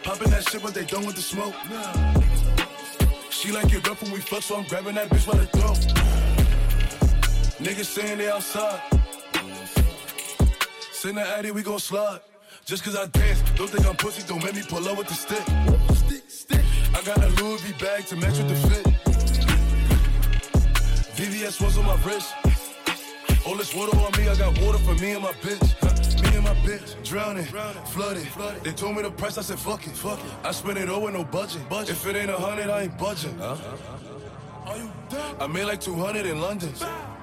[0.02, 1.54] Popping that shit, but they done with the smoke.
[3.30, 5.78] She like it rough when we fuck, so I'm grabbing that bitch by the throat.
[7.60, 8.80] Niggas saying they outside.
[10.90, 12.18] Send the addy, we gon' slide.
[12.64, 15.14] Just cause I dance, don't think I'm pussy, don't make me pull up with the
[15.14, 15.44] stick.
[15.94, 16.64] Stick, stick.
[16.92, 18.95] I got a Louis V bag to match with the fit.
[21.16, 22.34] VVS was on my wrist.
[23.46, 26.22] All this water on me, I got water for me and my bitch.
[26.22, 27.46] Me and my bitch, drowning,
[27.86, 28.26] flooded.
[28.62, 29.96] They told me the price, I said fuck it.
[29.96, 30.30] Fuck it.
[30.44, 31.62] I spent it all with no budget.
[31.70, 33.38] If it ain't a hundred, I ain't budging.
[33.38, 33.56] Huh?
[35.40, 36.70] I made like 200 in London.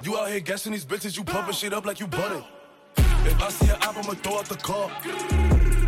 [0.02, 2.42] You out here guessing these bitches, you pumping shit up like you butted.
[2.96, 4.90] If I see an app, I'ma throw out the car.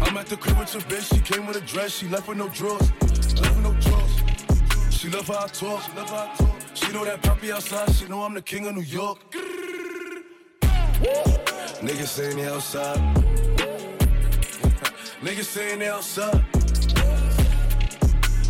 [0.03, 2.39] I'm at the crib with your bitch, she came with a dress, she left with
[2.39, 2.89] no drawers.
[3.01, 4.95] Left with no drawers.
[4.95, 5.83] She love how I talk.
[5.83, 6.56] She love how I talk.
[6.77, 9.19] She know that poppy outside, she know I'm the king of New York.
[11.81, 12.99] Niggas saying they outside.
[15.23, 16.45] Niggas saying they outside.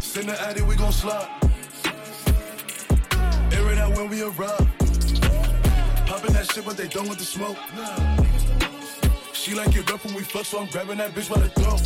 [0.02, 1.28] Send the addy, we gon' slide.
[3.52, 4.66] Air it out when we arrive.
[6.06, 7.56] Popping that shit, but they done with the smoke.
[9.32, 11.80] She like it rough when we fuck, so I'm grabbing that bitch by the throat.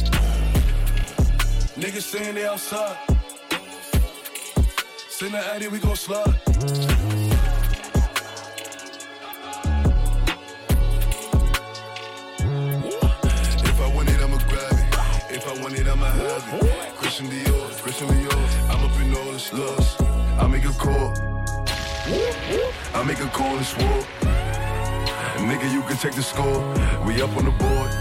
[1.77, 2.97] Niggas saying they outside.
[5.21, 6.35] Send the addy, we gon' slide.
[13.69, 15.37] If I want it, I'ma grab it.
[15.37, 16.97] If I want it, I'ma have it.
[16.97, 18.71] Christian Dior, Christian Dior.
[18.71, 19.97] I'm up in all the stores.
[20.41, 21.13] I make a call.
[22.95, 24.07] I make a call and swore.
[25.37, 26.63] Nigga, you can take the score.
[27.05, 27.93] We up on the board.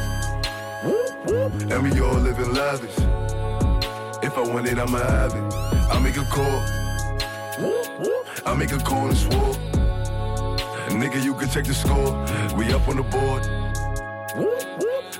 [1.69, 2.97] And we all living lavish.
[4.23, 5.53] If I want it, I'ma have it.
[5.91, 6.78] I make a call.
[7.59, 9.53] I make a and swore.
[10.89, 12.11] Nigga, you can take the score.
[12.57, 13.45] We up on the board.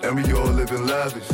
[0.04, 1.30] And we all living lavish.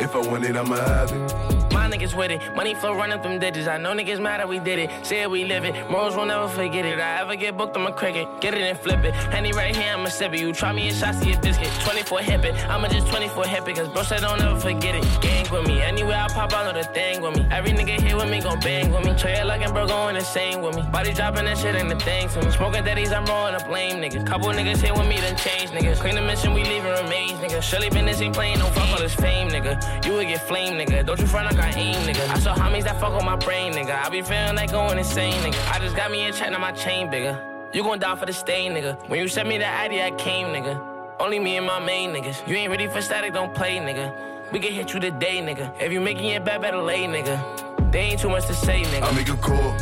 [0.00, 1.63] If I want it, I'ma have it.
[1.84, 3.68] My niggas with it, money flow running them digits.
[3.68, 4.90] I know niggas mad that we did it.
[5.04, 6.98] Say it, we live it, morals will never forget it.
[6.98, 8.26] I ever get booked, I'm a cricket.
[8.40, 9.12] Get it and flip it.
[9.12, 10.40] Henny right here, I'ma sip it.
[10.40, 11.68] You try me and shots to your biscuit.
[11.80, 13.76] 24 hip it, I'ma just 24 hip it.
[13.76, 15.04] Cause bro said don't ever forget it.
[15.20, 17.46] Gang with me, anywhere I pop, I know the thing with me.
[17.50, 19.14] Every nigga here with me gon' bang with me.
[19.18, 20.82] Trey looking bro going insane with me.
[20.90, 22.50] Body dropping that shit ain't the thing to me.
[22.50, 24.26] Smoking daddies, I'm rolling up lame niggas.
[24.26, 26.00] Couple niggas here with me, done change niggas.
[26.00, 27.62] Clean the mission, we leaving remains, nigga.
[27.62, 29.76] Surely business ain't playing no fuck all this fame, nigga.
[30.06, 31.04] You would get flame, nigga.
[31.04, 32.28] Don't you front like I nigga.
[32.28, 34.04] I saw homies that fuck on my brain, nigga.
[34.04, 35.72] I be feeling like going insane, nigga.
[35.72, 37.38] I just got me a check, now my chain bigger.
[37.72, 39.08] You gon' die for the stain, nigga.
[39.08, 40.80] When you sent me the ID, I came, nigga.
[41.18, 42.46] Only me and my main niggas.
[42.46, 44.52] You ain't ready for static, don't play, nigga.
[44.52, 45.80] We can hit you today, nigga.
[45.80, 47.90] If you making it bad, better lay, nigga.
[47.90, 49.02] They ain't too much to say, nigga.
[49.02, 49.72] I make a call.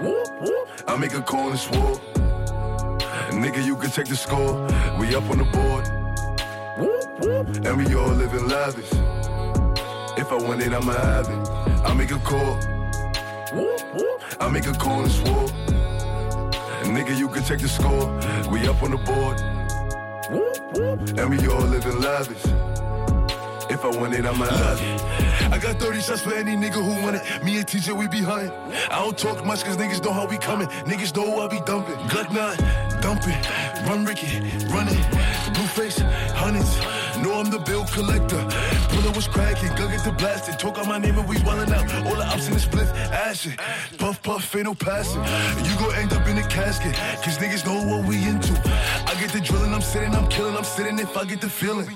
[0.00, 0.68] Whoop, whoop.
[0.86, 1.96] I make a call and swore.
[3.30, 4.54] Nigga, you can take the score.
[4.98, 5.88] We up on the board.
[6.78, 7.66] Whoop, whoop.
[7.66, 8.90] And we all living lavish.
[10.24, 11.48] If I want it, I'ma have it.
[11.84, 12.56] I make a call.
[14.40, 15.48] I make a call and swore.
[16.84, 18.08] Nigga, you can take the score.
[18.50, 19.38] We up on the board.
[21.18, 22.42] And we all living lavish.
[23.68, 25.52] If I want it, I'ma have it.
[25.52, 27.44] I got 30 shots for any nigga who want it.
[27.44, 28.50] Me and TJ, we behind.
[28.90, 30.68] I don't talk much cause niggas know how we coming.
[30.86, 31.96] Niggas know I be dumping.
[32.08, 33.36] Glock 9, dumping.
[33.86, 34.40] Run Ricky,
[34.72, 34.96] running.
[35.52, 35.98] Blue face,
[36.32, 36.80] hundreds.
[37.24, 38.36] Know I'm the bill collector.
[38.90, 40.56] Pull was cracking, gun get the blasting.
[40.58, 42.06] Talk out my name and we wildin' out.
[42.06, 43.56] All the ops in the split, ashin'.
[43.96, 45.24] Puff, puff, ain't no passing.
[45.64, 46.94] You gon' end up in the casket.
[47.24, 48.52] Cause niggas know what we into.
[49.08, 51.88] I get the drillin', I'm sitting, I'm killing, I'm sitting if I get the feeling.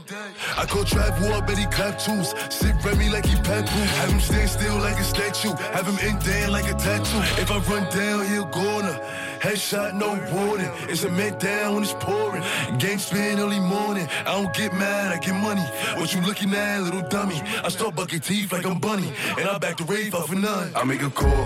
[0.56, 2.32] I call trap war, bet he clap twos.
[2.48, 3.90] Sit Remy like he papoose.
[4.00, 5.52] Have him stand still like a statue.
[5.76, 7.20] Have him in there like a tattoo.
[7.42, 8.96] If I run down, he'll gonna.
[9.40, 10.70] Headshot, no warning.
[10.88, 12.42] It's a man down when it's pouring.
[12.78, 14.08] Game spin early morning.
[14.26, 15.62] I don't get mad, I get money.
[15.96, 17.40] What you looking at, little dummy?
[17.62, 19.12] I start bucking teeth like I'm bunny.
[19.38, 20.72] And I back the rave off for none.
[20.74, 21.44] I make a call.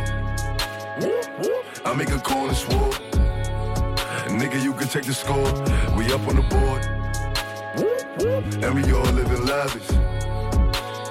[1.85, 2.93] I make a call and swore.
[4.41, 5.53] Nigga, you can take the score.
[5.95, 6.83] We up on the board.
[8.65, 9.91] And we all living lavish.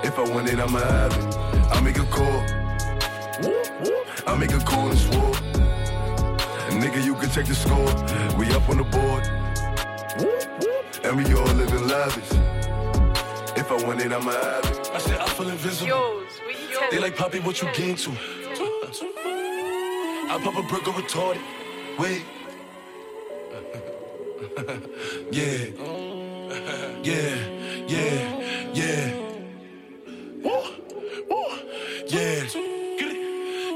[0.03, 1.35] If I want it, I'ma have it.
[1.71, 2.41] I make a call.
[4.25, 5.30] I make a call and swore.
[6.79, 7.93] Nigga, you can take the score.
[8.37, 9.23] We up on the board.
[11.03, 12.31] And we all living lavish.
[13.57, 14.91] If I want it, I'ma have it.
[14.93, 16.23] I said I feel invisible.
[16.89, 18.11] They like Poppy, what you gain to?
[20.31, 21.41] I pop a brick or retarded.
[21.99, 22.23] Wait.
[25.31, 25.65] yeah.
[27.03, 27.35] Yeah.
[27.87, 28.71] Yeah.
[28.73, 29.13] Yeah.
[30.43, 30.61] Woo.
[31.29, 31.45] Woo.
[32.07, 32.43] Yeah.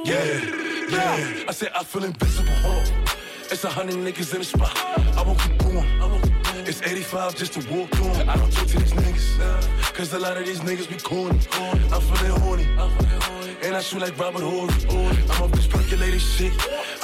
[0.06, 0.75] Yeah.
[0.90, 2.52] Yeah, I said I feel invincible.
[3.52, 4.76] It's a hundred niggas in the spot.
[5.18, 5.86] I won't keep going.
[6.68, 8.30] It's 85 just to walk on.
[8.30, 9.94] I don't talk to these niggas.
[9.94, 11.40] Cause a lot of these niggas be corny.
[11.94, 12.68] I'm feeling horny.
[13.64, 14.74] And I shoot like Robert Horry.
[15.32, 16.54] I'm on this percolated shit.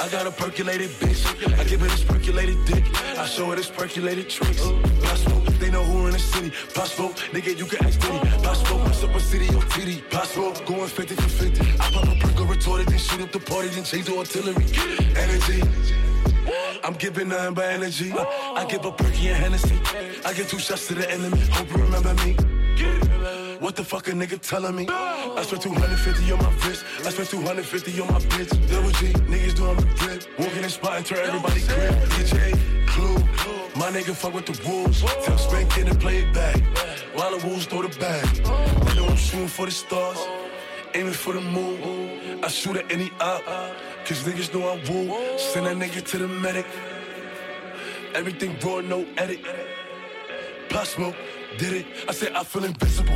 [0.00, 1.22] I got a percolated bitch.
[1.58, 2.84] I give her this percolated dick.
[3.18, 4.62] I show her this percolated tricks.
[5.02, 6.50] Possible, they know who in the city.
[6.74, 8.18] Possible, nigga, you can ask Diddy.
[8.42, 10.02] Possible, what's up a city or titty.
[10.02, 11.60] Possible, going 50 for 50.
[11.80, 12.21] I pop a
[12.62, 14.64] retorted, then shoot up the party, then change the artillery.
[15.16, 15.62] Energy.
[16.84, 18.12] I'm giving nothing but energy.
[18.12, 19.78] I give a perky and Hennessy.
[20.24, 21.38] I give two shots to the enemy.
[21.50, 22.36] Hope you remember me.
[23.58, 24.86] What the fuck a nigga telling me?
[24.88, 26.84] I spent 250 on my wrist.
[27.04, 28.50] I spent 250 on my bitch.
[28.70, 30.24] Double G, niggas doing my drip.
[30.38, 31.94] Walking in spot and turn everybody grip.
[32.14, 33.18] DJ, Clue.
[33.76, 35.00] My nigga fuck with the wolves.
[35.24, 36.60] Tell Spank to play it back.
[37.14, 38.36] While the wolves throw the bag.
[38.36, 40.18] You know I'm shooting for the stars.
[40.94, 42.44] Aiming for the moon.
[42.44, 43.42] I shoot at any op.
[44.04, 45.38] Cause niggas know I'm woo.
[45.38, 46.66] Send that nigga to the medic.
[48.14, 49.40] Everything raw, no edit.
[50.68, 51.16] Pop smoke,
[51.56, 51.86] did it.
[52.08, 53.14] I said I feel invincible.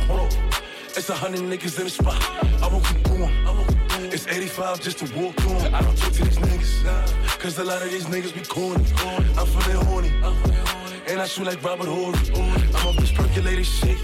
[0.95, 2.17] It's a hundred niggas in the spot.
[2.63, 3.33] I won't keep going.
[4.11, 5.73] It's 85 just to walk on.
[5.73, 7.39] I don't talk to these niggas.
[7.39, 8.83] Cause a lot of these niggas be corny.
[9.37, 10.11] I'm feeling horny.
[11.07, 12.17] And I shoot like Robert Horry.
[12.75, 13.97] I'm on this percolated shit.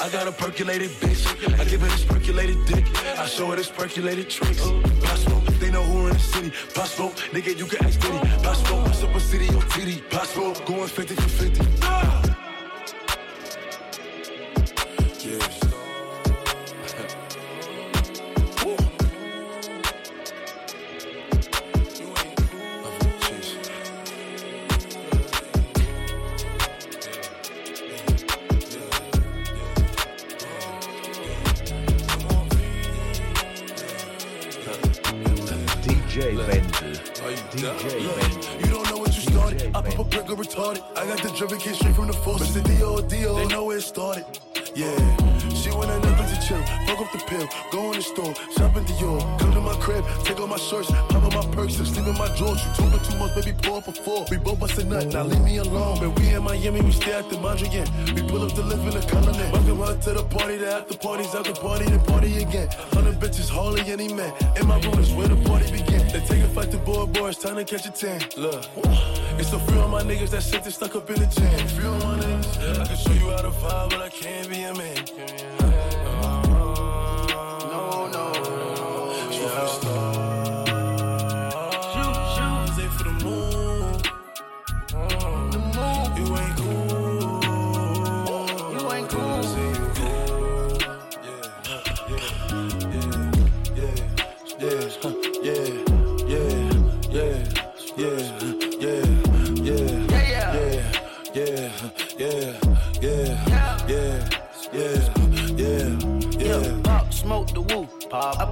[0.00, 1.22] I got a percolated bitch.
[1.60, 2.84] I give her this percolated dick.
[3.18, 4.62] I show her this percolated tricks.
[5.02, 6.50] Possible, they know who in the city.
[6.74, 8.18] Possible, nigga, you can ask Diddy.
[8.42, 10.00] Possible, what's up a city or titty.
[10.10, 11.69] Possible, going 50 for 50.
[37.60, 38.64] DJ.
[38.64, 39.76] You don't know what you started.
[39.76, 40.82] I pop a brick or retarded.
[40.96, 42.40] I got the driven kid straight from the force.
[42.40, 42.64] Mr.
[42.64, 43.02] D.O.
[43.02, 43.34] D.O.
[43.34, 44.24] They know where it started.
[47.30, 47.46] Pill.
[47.70, 48.34] Go in the store.
[48.56, 49.22] Shop in Dior.
[49.38, 50.04] Come to my crib.
[50.24, 50.90] Take off my shirts.
[50.90, 51.78] Pop up my perks.
[51.78, 52.60] And sleep in my drawers.
[52.66, 53.52] You two too much, baby.
[53.62, 54.26] Pour up a four.
[54.30, 55.06] We both bust a nut.
[55.06, 55.98] Now leave me alone.
[56.00, 56.80] But we in Miami.
[56.82, 57.86] We stay at the Mondrian.
[58.14, 59.52] We pull up to live in the continent.
[59.52, 60.56] Welcome her to the party.
[60.58, 61.34] The after parties.
[61.34, 61.84] After party.
[61.84, 62.68] The party again.
[62.92, 63.48] Hundred bitches.
[63.48, 64.32] Hardly any man.
[64.58, 66.02] In my room is where the party begin.
[66.12, 67.38] They take a fight to boy boys.
[67.38, 68.20] Time to catch a tan.
[68.36, 68.66] Look.
[69.38, 71.68] It's a few of my niggas that shit there stuck up in the jam.
[71.68, 72.80] Few my niggas.
[72.80, 75.49] I can show you how to vibe, but I can't be a man.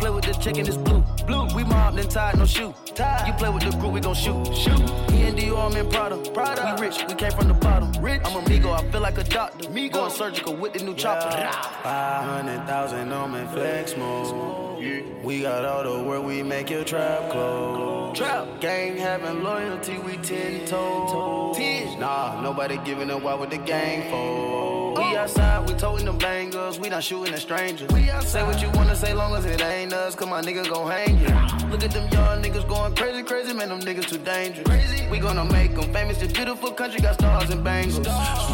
[0.08, 1.02] Play with the chicken, it's blue.
[1.26, 1.46] Blue.
[1.54, 2.74] We mobbed and tied, no shoe.
[2.94, 3.26] Tied.
[3.26, 4.46] You play with the group, we gon' shoot.
[4.54, 4.80] Shoot.
[5.10, 6.16] Me and Dior, I'm in Prada.
[6.30, 6.76] Prada.
[6.80, 7.92] We rich, we came from the bottom.
[8.02, 8.22] Rich.
[8.24, 9.68] I'm a Migo, I feel like a doctor.
[9.68, 9.92] Migo.
[9.92, 11.28] Going surgical with the new chopper.
[11.28, 14.78] Hundred thousand on me flex mode.
[15.24, 18.16] We got all the work, we make your trap close.
[18.16, 18.60] Trap.
[18.60, 21.56] Gang having loyalty, we ten toes.
[21.56, 22.00] Ten.
[22.00, 23.22] Nah, nobody giving up.
[23.22, 24.57] Why would the gang fold?
[24.98, 25.18] We oh.
[25.18, 27.88] outside, we toting them bangers, we not shooting at strangers.
[27.92, 28.28] We outside.
[28.28, 31.18] Say what you wanna say, long as it ain't us, cause my niggas gon' hang
[31.18, 31.28] you.
[31.68, 34.66] Look at them young niggas going crazy, crazy, man, them niggas too dangerous.
[34.66, 35.06] Crazy.
[35.08, 37.94] We gonna make them famous, this beautiful country got stars and bangles.
[37.94, 38.48] Stars,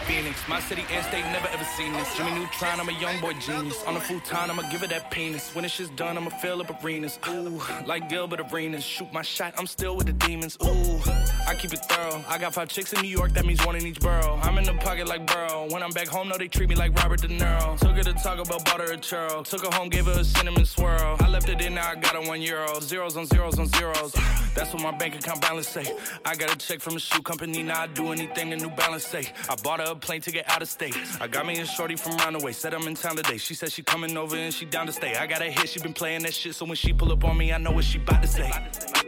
[0.07, 0.47] Phoenix.
[0.47, 2.15] My city and state never seen this.
[2.15, 3.83] Jimmy Neutron, I'm a young boy genius.
[3.85, 5.53] On a futon, I'ma give it that penis.
[5.55, 7.19] When it's just done, I'ma fill up arenas.
[7.27, 8.83] Ooh, like Gilbert Arenas.
[8.83, 10.57] Shoot my shot, I'm still with the demons.
[10.63, 10.99] Ooh,
[11.47, 12.23] I keep it thorough.
[12.27, 14.39] I got five chicks in New York, that means one in each borough.
[14.43, 15.67] I'm in the pocket like Burrow.
[15.69, 17.79] When I'm back home, no, they treat me like Robert De Niro.
[17.79, 19.43] Took her to Taco Bell, bought her a churro.
[19.43, 21.17] Took her home, gave her a cinnamon swirl.
[21.19, 22.79] I left it in, now I got her one euro.
[22.79, 24.13] Zeros on zeros on zeros.
[24.55, 25.85] That's what my bank account balance say.
[26.25, 29.05] I got a check from a shoe company, now I do anything the New Balance
[29.05, 29.31] say.
[29.49, 30.95] I bought her a plane to get out of state.
[31.21, 33.37] I got me a shorty from Roundaway, said I'm in town today.
[33.37, 35.15] She said she coming over and she down to stay.
[35.15, 37.37] I got a hit, she been playing that shit, so when she pull up on
[37.37, 38.51] me, I know what she bout to say.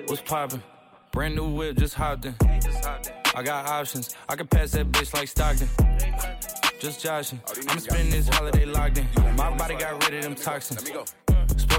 [0.08, 0.64] What's poppin'?
[1.12, 2.36] Brand new whip, just hopped in.
[3.36, 5.70] I got options, I can pass that bitch like Stockton.
[6.80, 9.08] Just joshing, I'm spending this holiday locked in.
[9.36, 10.90] My body got rid of them toxins.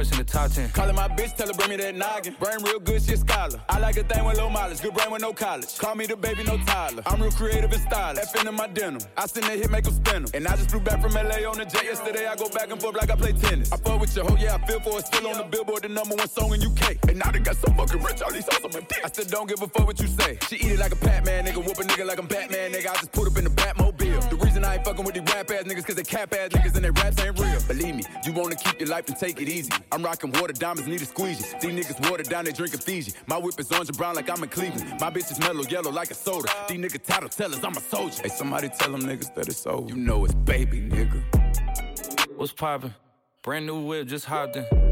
[0.04, 0.70] Sports in the top 10.
[0.70, 2.34] Calling my bitch, tell her bring me that noggin.
[2.40, 3.60] Brain real good, she a scholar.
[3.68, 5.78] I like a thing with low mileage, good brain with no college.
[5.78, 7.02] Call me the baby, no Tyler.
[7.06, 8.24] I'm real creative and stylish.
[8.34, 9.02] F in my denim.
[9.16, 10.26] I send that hit, make them spin 'em.
[10.34, 12.26] And I just flew back from LA on the jet yesterday.
[12.26, 13.70] I go back and forth like I play tennis.
[13.72, 15.06] I fuck with your hoe, yeah, I feel for it.
[15.06, 16.98] Still on the billboard, the number one song in UK.
[17.08, 19.02] And now they got so fucking rich, all these hoes on my dick.
[19.04, 20.38] I still don't give a fuck what you say.
[20.48, 21.64] She eat it like a Pac-Man, nigga.
[21.64, 22.90] Whoop a nigga like I'm Batman, nigga.
[22.90, 23.91] I just put up in the Batmobile.
[24.62, 26.84] Reason I ain't fucking with these rap ass niggas, cause they cap ass niggas and
[26.84, 27.60] they raps ain't real.
[27.66, 29.70] Believe me, you wanna keep your life and take it easy.
[29.90, 31.44] I'm rocking water diamonds, need a squeegee.
[31.60, 33.12] These niggas water down, they drinking Fiji.
[33.26, 35.00] My whip is orange and brown like I'm in Cleveland.
[35.00, 36.48] My bitch is mellow yellow like a soda.
[36.68, 38.22] These niggas title tellers, I'm a soldier.
[38.22, 39.88] Hey, somebody tell them niggas that it's over.
[39.88, 41.22] You know it's baby, nigga.
[42.36, 42.94] What's poppin'?
[43.42, 44.91] Brand new whip, just hopped in.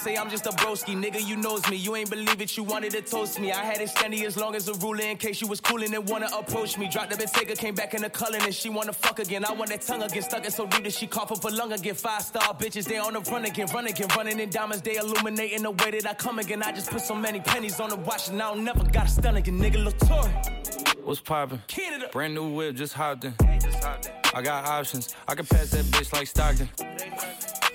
[0.01, 0.95] say I'm just a broski.
[0.95, 1.77] Nigga, you knows me.
[1.77, 2.57] You ain't believe it.
[2.57, 3.51] You wanted to toast me.
[3.51, 6.09] I had it standing as long as a ruler in case you was coolin' and
[6.09, 6.89] wanna approach me.
[6.89, 9.45] Dropped the Bentayga, came back in the culling and she wanna fuck again.
[9.45, 10.23] I want that tongue again.
[10.23, 11.93] Stuck it so deep that she cough up a lung again.
[11.93, 13.67] Five star bitches, they on the run again.
[13.73, 14.07] Run again.
[14.17, 16.63] Running in diamonds, they illuminating the way that I come again.
[16.63, 19.09] I just put so many pennies on the watch and I don't never got a
[19.09, 19.59] stun again.
[19.59, 20.31] Nigga, look Tory.
[21.03, 21.61] What's poppin'?
[21.67, 22.09] Canada.
[22.11, 23.33] Brand new whip, just hopped in.
[24.33, 25.13] I got options.
[25.27, 26.69] I can pass that bitch like Stockton.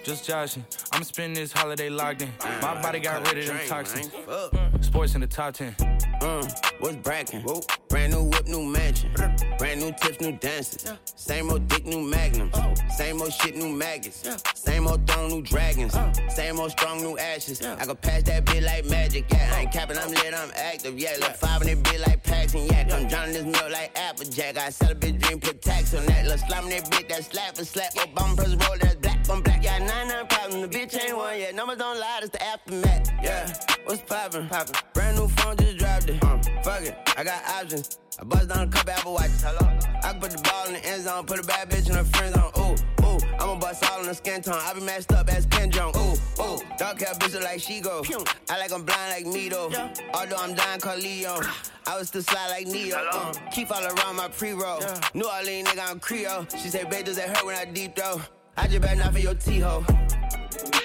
[0.06, 0.64] Just joshing.
[0.92, 2.28] I'm spending this holiday locked in.
[2.40, 4.06] Ah, My body got rid of them toxins.
[4.06, 4.84] Mm.
[4.84, 5.74] Sports in the top 10.
[6.22, 6.46] Uh,
[6.78, 7.42] what's brackin'?
[7.88, 9.10] Brand new whip, new mansion.
[9.14, 9.58] Mm.
[9.58, 10.92] Brand new tips, new dances.
[11.16, 12.52] Same old dick, new magnums.
[12.54, 12.72] Oh.
[12.96, 14.22] Same old shit, new maggots.
[14.54, 15.96] Same old throne, new dragons.
[15.96, 16.12] Uh.
[16.28, 17.60] Same old strong, new ashes.
[17.60, 19.24] I go pass that bit like magic.
[19.32, 20.96] Yeah, I ain't capping, I'm lit, I'm active.
[20.96, 22.66] Yeah, look five in that bit like Paxton.
[22.66, 24.56] Yeah, I'm drowning this milk like Applejack.
[24.56, 26.26] I sell a bitch dream, put tax on that.
[26.26, 27.92] Let's slam that bitch, that slap and slap.
[27.96, 28.94] Your bum press roll, that's
[29.30, 29.62] on black.
[29.62, 30.60] Yeah, nine nine problem.
[30.62, 31.54] The bitch ain't one yet.
[31.54, 33.10] Numbers don't lie, it's the aftermath.
[33.22, 33.52] Yeah,
[33.84, 34.48] what's poppin'?
[34.48, 34.74] Poppin'.
[34.94, 36.20] Brand new phone, just dropped it.
[36.64, 37.98] Fuck it, I got options.
[38.18, 39.42] I bust down a couple Apple Watches.
[39.42, 39.68] Hello.
[40.02, 42.04] I can put the ball in the end zone, put a bad bitch in her
[42.04, 42.50] friend zone.
[42.58, 44.58] Ooh, ooh, I'ma bust all in the skin tone.
[44.58, 45.94] I be matched up as Ken Jeong.
[45.96, 48.02] Ooh, ooh, dark hair bitch like she go.
[48.48, 49.70] I like I'm blind like me though.
[50.14, 51.40] Although I'm dying called Leo.
[51.88, 52.96] I was still slide like Neo.
[53.12, 54.80] Uh, keep all around my pre-roll.
[55.14, 56.46] New Orleans nigga, I'm Creole.
[56.50, 58.20] She say, babe, does it hurt when I deep though?
[58.58, 59.84] I just better not for your T-ho.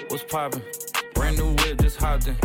[0.08, 0.62] What's poppin'?
[1.14, 2.36] Brand new whip, just hopped in.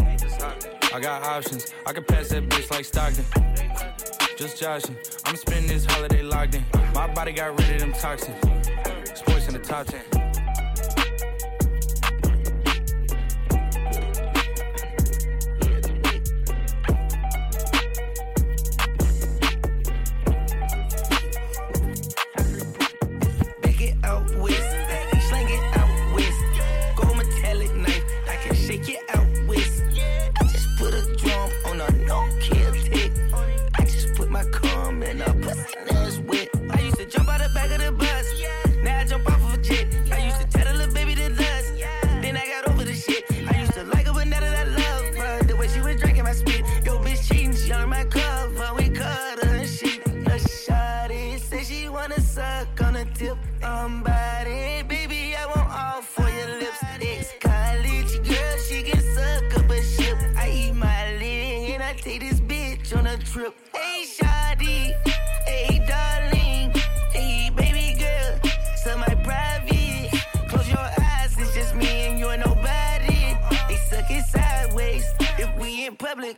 [0.94, 1.74] I got options.
[1.86, 3.26] I can pass that bitch like Stockton.
[4.38, 4.96] Just joshing.
[5.26, 6.64] I'm spending this holiday locked in.
[6.94, 8.38] My body got rid of them toxins.
[9.16, 10.17] Sports in the top 10.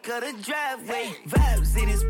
[0.01, 1.13] Public or the driveway.
[1.27, 2.03] Vibes in this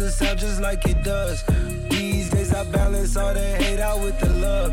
[0.00, 1.42] just like it does.
[1.90, 4.72] These days I balance all the hate out with the love.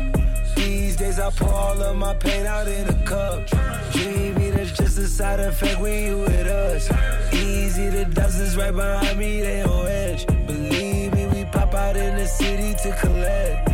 [0.56, 3.46] These days I pour all of my pain out in a cup.
[3.92, 6.90] Dreamy, that's just a side effect when you with us.
[7.34, 10.26] Easy the dozens right behind me, they on edge.
[10.46, 13.68] Believe me, we pop out in the city to collect.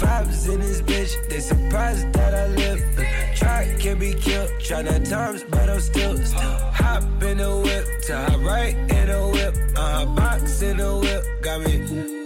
[0.00, 3.17] Vibes in this bitch, they surprised that I live.
[3.58, 4.50] I can be killed.
[4.60, 6.56] Tryna times, but I'm still still.
[6.80, 9.54] Hop in the whip, to hop right in the whip.
[9.76, 12.17] Uh, box in the whip, got me.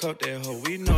[0.00, 0.62] Cut that hoe.
[0.64, 0.89] We know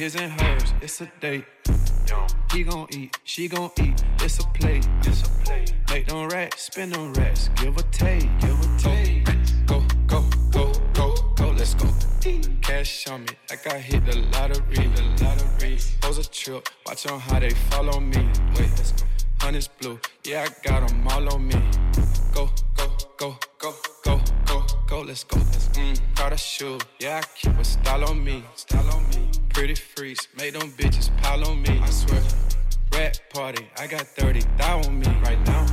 [0.00, 1.44] his and hers, it's a date.
[2.52, 4.88] He gon' eat, she gon' eat, it's a plate.
[5.02, 5.74] It's a plate.
[5.90, 9.26] Make them racks, spin them racks, give a take, give or take.
[9.66, 11.86] Go, go, go, go, go, let's go.
[12.62, 15.78] Cash on me, like I hit the lottery, the lottery.
[16.00, 18.26] Pose a trip, watch on how they follow me.
[18.56, 19.04] Wait, let's go.
[19.42, 21.60] Honey's blue, yeah, I got them all on me.
[22.32, 22.86] Go, go,
[23.18, 25.36] go, go, go, go, go, let's go.
[25.36, 25.68] Let's.
[25.68, 28.42] Mm, proud of shoe, yeah, I keep a style on me.
[28.54, 29.29] Style on me
[29.60, 30.26] pretty freaks.
[30.38, 32.22] Make them bitches pile on me, I swear.
[32.94, 35.69] Rap party, I got 30 thou on me right now.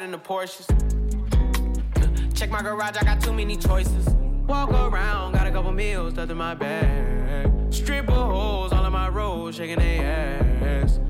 [0.00, 0.66] In the Porsches.
[2.34, 4.08] Check my garage, I got too many choices.
[4.46, 7.50] Walk around, got a couple meals stuffed in my bag.
[7.70, 11.00] Stripper holes all in my road, shaking their ass.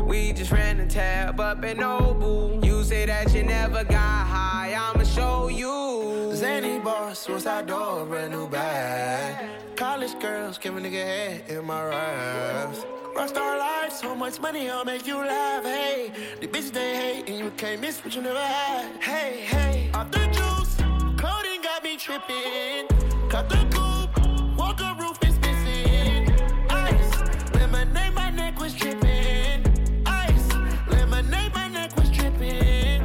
[0.04, 2.64] we just ran the tab up in Nobu.
[2.64, 6.34] You say that you never got high, I'ma show you.
[6.34, 9.76] Zany boss, suicide door, brand new bag.
[9.76, 12.84] College girls, give a nigga head in my raps.
[13.14, 15.64] Rockstar life, so much money, I'll make you laugh.
[15.64, 16.10] Hey,
[16.40, 19.02] the bitch they hate, and you can't miss what you never had.
[19.02, 20.76] Hey, hey, off the juice,
[21.20, 22.88] coding got me tripping.
[23.28, 26.32] Cut the coupe, walker roof is missing.
[26.70, 29.62] Ice, lemonade, my neck was tripping.
[30.06, 30.48] Ice,
[30.88, 33.02] lemonade, my neck was tripping.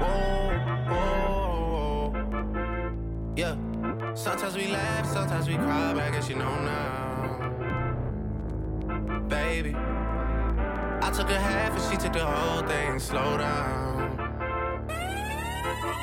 [0.00, 0.52] Whoa,
[0.90, 2.14] whoa.
[3.36, 3.56] Yeah.
[4.14, 7.15] Sometimes we laugh, sometimes we cry, but I guess you know now.
[9.28, 13.00] Baby, I took a half and she took the whole thing.
[13.00, 14.16] Slow down.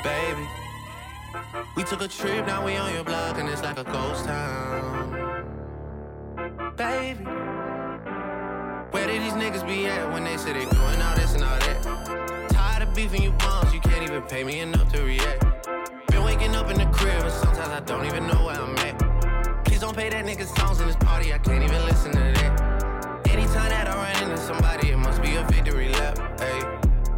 [0.04, 0.46] Baby,
[1.74, 5.46] we took a trip, now we on your block, and it's like a ghost town.
[6.76, 7.24] Baby,
[8.90, 11.58] where did these niggas be at when they said they doing all this and all
[11.60, 12.50] that?
[12.50, 15.66] Tired of beefing you bums, you can't even pay me enough to react.
[16.08, 19.64] Been waking up in the crib, and sometimes I don't even know where I'm at.
[19.64, 22.23] Please don't play that nigga songs in this party, I can't even listen to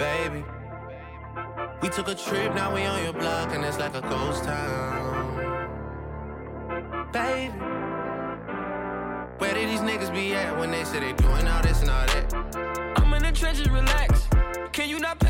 [0.00, 0.42] baby.
[1.82, 5.68] We took a trip, now we on your block, and it's like a ghost town,
[7.12, 7.52] baby.
[9.38, 12.06] Where did these niggas be at when they say they doing all this and all
[12.06, 12.34] that?
[12.96, 14.26] I'm in the trenches, relax.
[14.72, 15.29] Can you not pet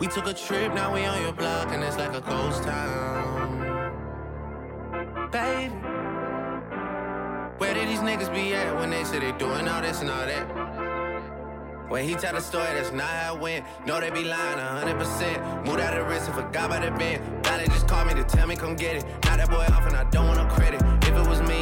[0.00, 3.92] We took a trip, now we on your block, and it's like a ghost town.
[5.30, 5.72] Baby,
[7.58, 10.26] where did these niggas be at when they say they doing all this and all
[10.26, 10.72] that?
[11.88, 13.66] When he tell the story, that's not how it went.
[13.86, 15.66] No, they be lying 100%.
[15.66, 17.22] Moved out of wrist and forgot about the bend.
[17.44, 19.04] Now they just called me to tell me come get it.
[19.24, 20.82] Now that boy off and I don't want no credit.
[21.02, 21.61] If it was me,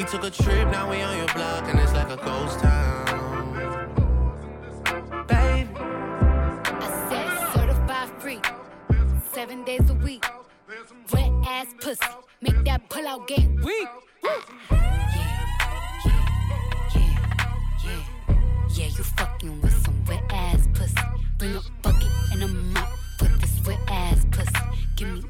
[0.00, 3.04] We took a trip, now we on your block, and it's like a ghost town.
[5.28, 8.40] Baby, I said certified free,
[9.30, 10.24] seven days a week.
[11.12, 12.00] Wet ass pussy,
[12.40, 13.88] make that pull out game weak.
[16.94, 17.20] Yeah,
[18.70, 20.94] Yeah you fucking with some wet ass pussy.
[21.36, 24.50] Bring a bucket and a mop for this wet ass pussy.
[24.96, 25.29] Give me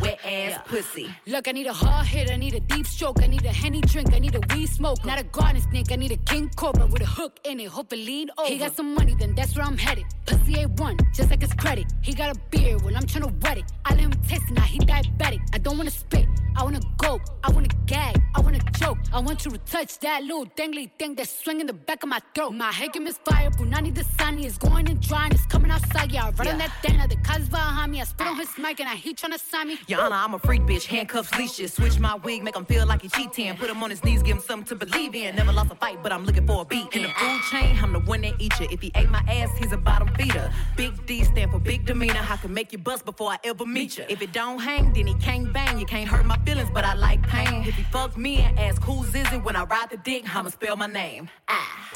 [0.00, 1.08] wet ass pussy.
[1.26, 3.80] Look, I need a hard hit, I need a deep stroke, I need a henny
[3.80, 5.04] drink, I need a weed smoke.
[5.04, 7.92] Not a garden snake, I need a king cobra with a hook in it, hope
[7.92, 8.48] it lean over.
[8.48, 10.04] He got some money, then that's where I'm headed.
[10.26, 11.86] Pussy A1, just like his credit.
[12.02, 13.64] He got a beard when I'm tryna wet it.
[13.84, 15.40] I let him taste it, now he diabetic.
[15.52, 18.98] I don't wanna spit, I wanna go, I wanna gag, I wanna choke.
[19.12, 22.20] I want you to touch that little dangly thing that's swinging the back of my
[22.34, 22.50] throat.
[22.50, 26.12] My head is fire, Punani the sunny is going and drying, it's coming outside.
[26.12, 28.00] Yeah, I run on that thing, now the cuz behind me.
[28.00, 29.71] I spit on his mic and I he tryna sign me.
[29.98, 31.72] Honor, I'm a freak bitch, handcuffs, leashes.
[31.74, 33.54] Switch my wig, make him feel like he cheating.
[33.56, 35.36] Put him on his knees, give him something to believe in.
[35.36, 36.94] Never lost a fight, but I'm looking for a beat.
[36.94, 38.66] In the food chain, I'm the one that eat you.
[38.70, 40.52] If he ate my ass, he's a bottom feeder.
[40.76, 42.20] Big D stand for big demeanor.
[42.28, 44.04] I can make you bust before I ever meet you.
[44.08, 45.78] If it don't hang, then he can't bang.
[45.78, 47.64] You can't hurt my feelings, but I like pain.
[47.66, 50.50] If he fuck me and ask who's is it when I ride the dick, I'ma
[50.50, 51.28] spell my name.
[51.48, 51.90] Ah.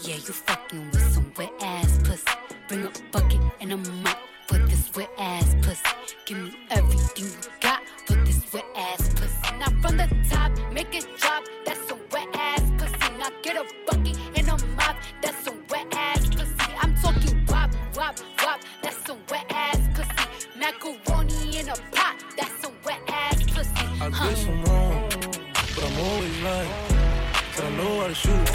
[0.00, 1.07] Yeah, you fucking with
[2.68, 5.82] Bring a bucket and a mop for this wet ass pussy.
[6.26, 9.56] Give me everything you got for this wet ass pussy.
[9.58, 11.44] Now from the top, make it drop.
[11.64, 13.16] That's some wet ass pussy.
[13.16, 14.96] Now get a bucket and a mop.
[15.22, 16.72] That's some wet ass pussy.
[16.78, 18.60] I'm talking wop, wop, wop.
[18.82, 20.58] That's some wet ass pussy.
[20.58, 22.22] Macaroni in a pot.
[22.36, 23.86] That's some wet ass pussy.
[23.98, 25.08] I guess I'm wrong,
[25.74, 26.68] but I'm always right.
[27.54, 28.50] Cause I know how to shoot,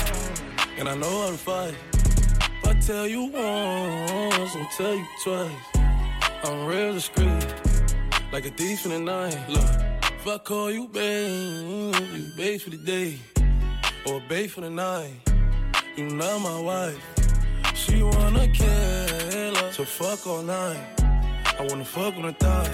[0.78, 1.93] and I know how to fight.
[2.86, 5.52] Tell you once, I'll tell you twice.
[6.44, 7.48] I'm real discreet,
[8.34, 9.40] like a thief in the night.
[9.48, 9.64] Look,
[10.04, 13.20] if I call you babe, you babe for the day,
[14.06, 15.14] or babe for the night.
[15.96, 17.02] You not my wife.
[17.74, 20.84] She wanna kill her, so fuck all night.
[21.58, 22.70] I wanna fuck on the thigh,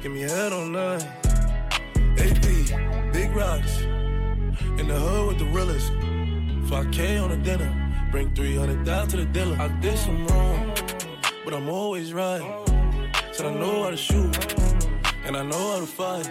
[0.00, 1.04] give me head all night.
[2.16, 3.82] AP, big rocks.
[4.78, 5.92] In the hood with the realest.
[6.70, 7.87] 5K on the dinner.
[8.10, 9.56] Bring 300 down to the dealer.
[9.60, 10.72] I did some wrong,
[11.44, 12.40] but I'm always right.
[13.32, 14.54] Said I know how to shoot,
[15.24, 16.30] and I know how to fight.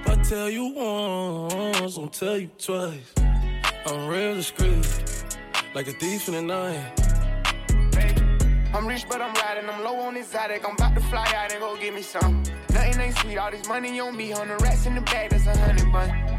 [0.00, 3.12] If I tell you once, I'll tell you twice.
[3.86, 5.24] I'm real discreet,
[5.74, 6.92] like a thief in the night.
[8.74, 9.68] I'm rich, but I'm riding.
[9.68, 10.66] I'm low on exotic.
[10.66, 12.42] I'm about to fly out and go get me some.
[12.70, 13.36] Nothing ain't sweet.
[13.36, 14.32] All this money on me.
[14.32, 16.35] On the rats in the bag, that's a hundred bun.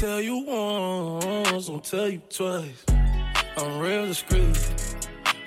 [0.00, 2.84] Tell you once, I'll tell you twice.
[3.56, 4.58] I'm real discreet,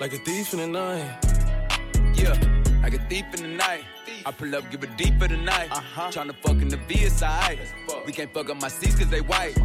[0.00, 1.18] like a thief in the night.
[2.16, 2.34] Yeah,
[2.82, 3.84] like a thief in the night.
[4.26, 5.68] I pull up, give it deeper tonight.
[5.70, 6.10] Uh-huh.
[6.10, 7.58] Tryna fuck in the VSI.
[8.06, 9.56] We can't fuck up my seats cause they white.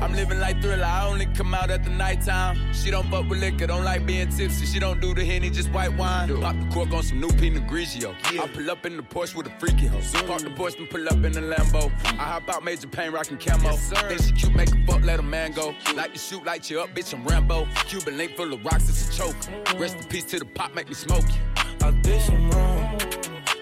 [0.00, 2.72] I'm living like thriller, I only come out at the nighttime.
[2.72, 4.66] She don't fuck with liquor, don't like being tipsy.
[4.66, 6.40] She don't do the henny, just white wine.
[6.40, 8.14] Pop the cork on some new Pinot Grigio.
[8.32, 8.42] Yeah.
[8.42, 10.00] I pull up in the Porsche with a freaky hoe.
[10.26, 11.90] Park the Porsche and pull up in the Lambo.
[12.04, 13.70] I hop out major pain, rockin' camo.
[13.70, 14.08] Yes, sir.
[14.08, 15.74] Think she cute, make a fuck, let a man go.
[15.94, 17.66] Like to shoot, light you up, bitch, I'm Rambo.
[17.86, 19.36] Cuban link full of rocks, it's a choke.
[19.78, 21.60] Rest in peace to the pop, make me smoke you.
[21.82, 23.19] I did some wrong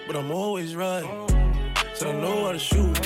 [0.09, 1.05] but I'm always right.
[1.93, 2.97] So I know how to shoot,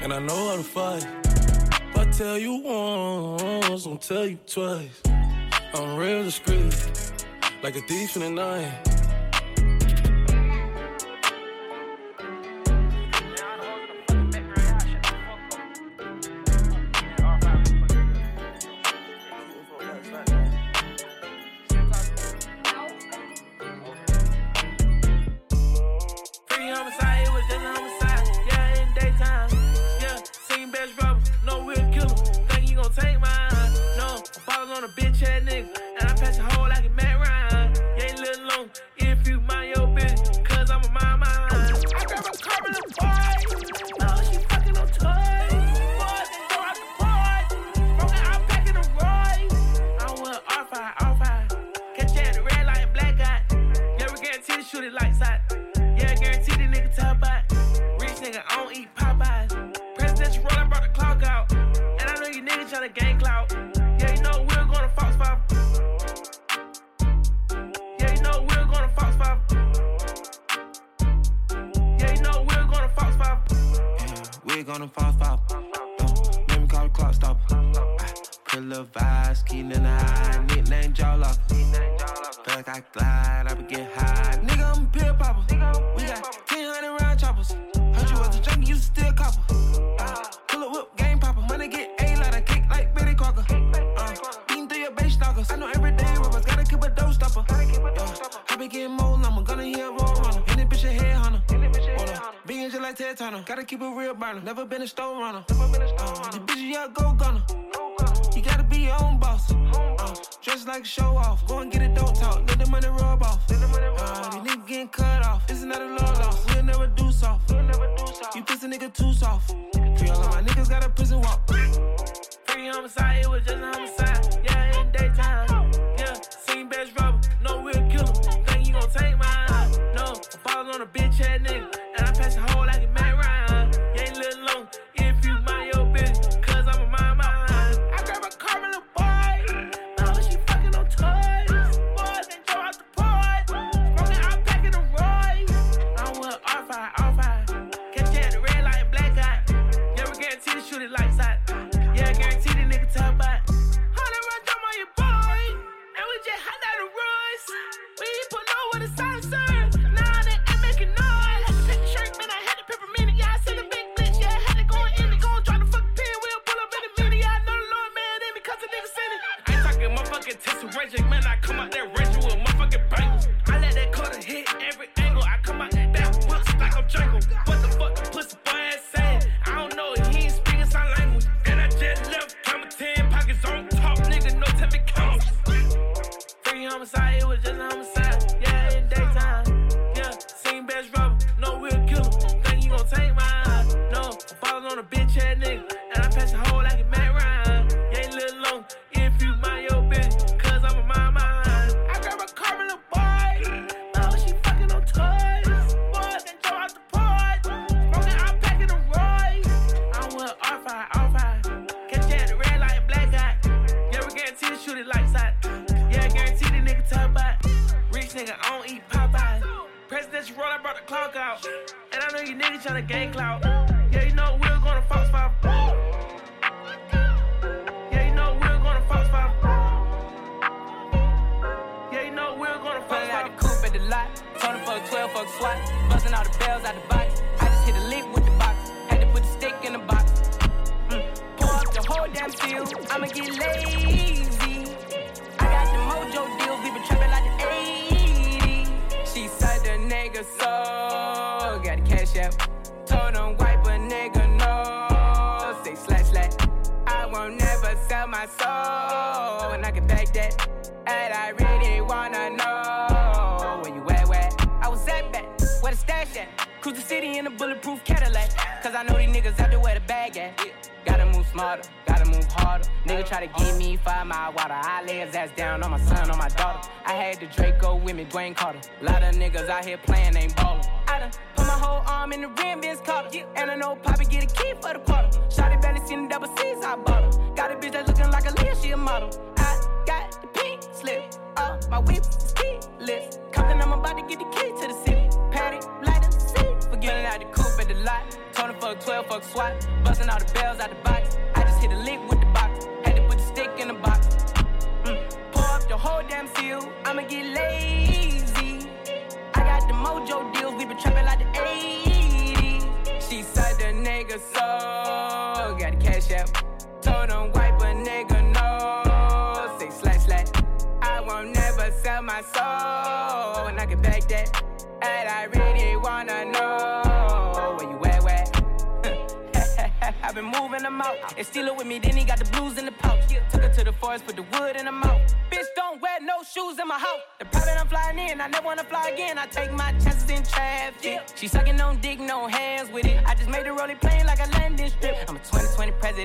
[0.00, 1.06] and I know how to fight.
[1.26, 5.02] If I tell you once, I'll tell you twice.
[5.74, 7.12] I'm real discreet,
[7.62, 8.93] like a thief in the night.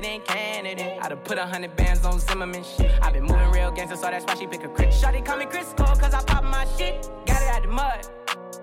[0.00, 0.98] president candidate.
[1.02, 2.90] I done put a hundred bands on Zimmerman shit.
[3.02, 4.90] i been moving real gangster, so that's why she pick a crit.
[4.90, 7.10] Shawty call me Chris Cole, cause I pop my shit.
[7.26, 8.06] Got it out the mud.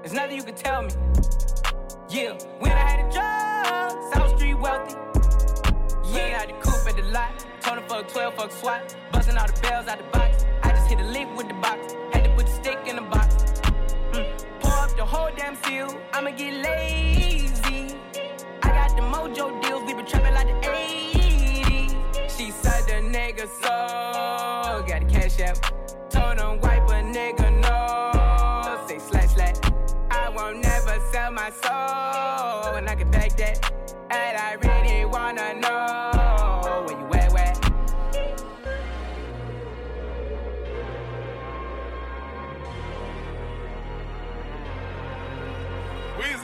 [0.02, 0.90] There's nothing you can tell me.
[2.10, 4.96] Yeah, when I had a job, South Street wealthy.
[6.12, 7.46] Yeah, out the coupe at the lot.
[7.62, 8.96] Tony fuck 12, fuck SWAT.
[9.12, 10.46] Busting all the bells out the box.
[10.64, 11.94] I just hit a lick with the box.
[12.14, 13.36] Had to put the stick in the box.
[14.14, 14.60] Mm.
[14.62, 15.90] Pour up the whole damn seal.
[16.14, 17.96] I'ma get lazy.
[18.64, 19.84] I got the mojo deals.
[19.86, 21.07] We been trapping like the 80s.
[23.38, 24.84] She said the nigga so.
[24.88, 25.62] Got the cash out.
[26.10, 28.88] Told him wipe a nigga no.
[28.88, 29.56] Say slash slash.
[30.10, 32.76] I won't never sell my soul.
[32.76, 33.72] And I can back that.
[34.10, 37.54] And I really wanna know where you at, where?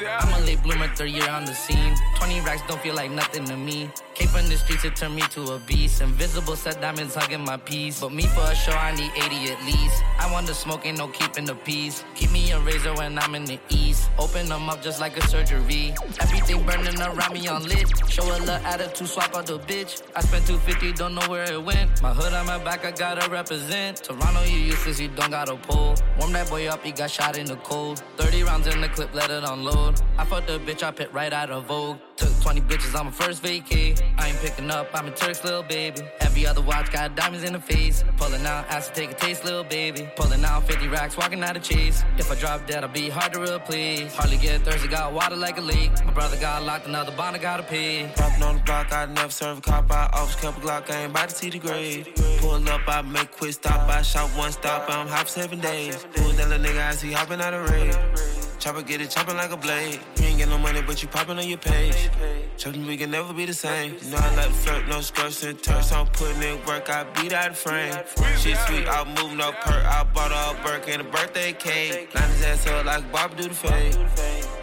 [0.05, 1.95] I'm a late bloomer, third year on the scene.
[2.23, 3.89] 20 racks don't feel like nothing to me.
[4.15, 6.01] Cape in the streets, it turned me to a beast.
[6.01, 7.99] Invisible set diamonds hugging my piece.
[7.99, 10.01] But me for a show, I need 80 at least.
[10.19, 12.05] I want the smoke, ain't no keeping the peace.
[12.15, 14.09] Keep me a razor when I'm in the east.
[14.17, 15.93] Open them up just like a surgery.
[16.21, 17.91] Everything burning around me on lit.
[18.07, 20.01] Show a little attitude, swap out the bitch.
[20.15, 22.01] I spent 250, don't know where it went.
[22.01, 23.97] My hood on my back, I gotta represent.
[23.97, 25.95] Toronto, you useless, you don't got a pull.
[26.19, 28.01] Warm that boy up, he got shot in the cold.
[28.15, 29.99] 30 rounds in the clip, let it unload.
[30.17, 31.97] I fucked the bitch, I pit right out of Vogue.
[32.15, 33.99] Took 20 bitches on my first vacay.
[34.17, 36.01] I ain't picking up, I'm a Turk's little baby.
[36.21, 38.03] Every other watch got diamonds in the face.
[38.17, 40.07] Pulling out, ask to take a taste, little baby.
[40.15, 42.03] Pulling out 50 racks, walking out of cheese.
[42.17, 44.15] If I drop dead, I'll be hard to replace.
[44.15, 45.91] Hardly get thirsty, got water like a leak.
[46.05, 48.11] My brother got locked, another bond, I gotta pay.
[48.15, 49.91] Popping on the block, I never serve a cop.
[49.91, 52.07] I office couple Glock, I ain't about to see the grave.
[52.39, 53.89] Pull up, I make quick stop.
[53.89, 56.05] I shot one stop, I'm hop seven days.
[56.15, 58.42] Pull that little nigga, I see hopping out of raid.
[58.63, 59.99] Chopper get it chopping like a blade.
[60.15, 62.09] You ain't get no money, but you popping on your page.
[62.57, 63.97] Trust me, we can never be the same.
[64.01, 65.91] You know I like flirt, no skirts and turks.
[65.91, 67.93] I'm putting in work, I beat out the frame.
[68.37, 69.83] Shit sweet, I move no perk.
[69.83, 72.15] I bought all Burke and a birthday cake.
[72.15, 73.97] Line his ass up like Bob do the fade.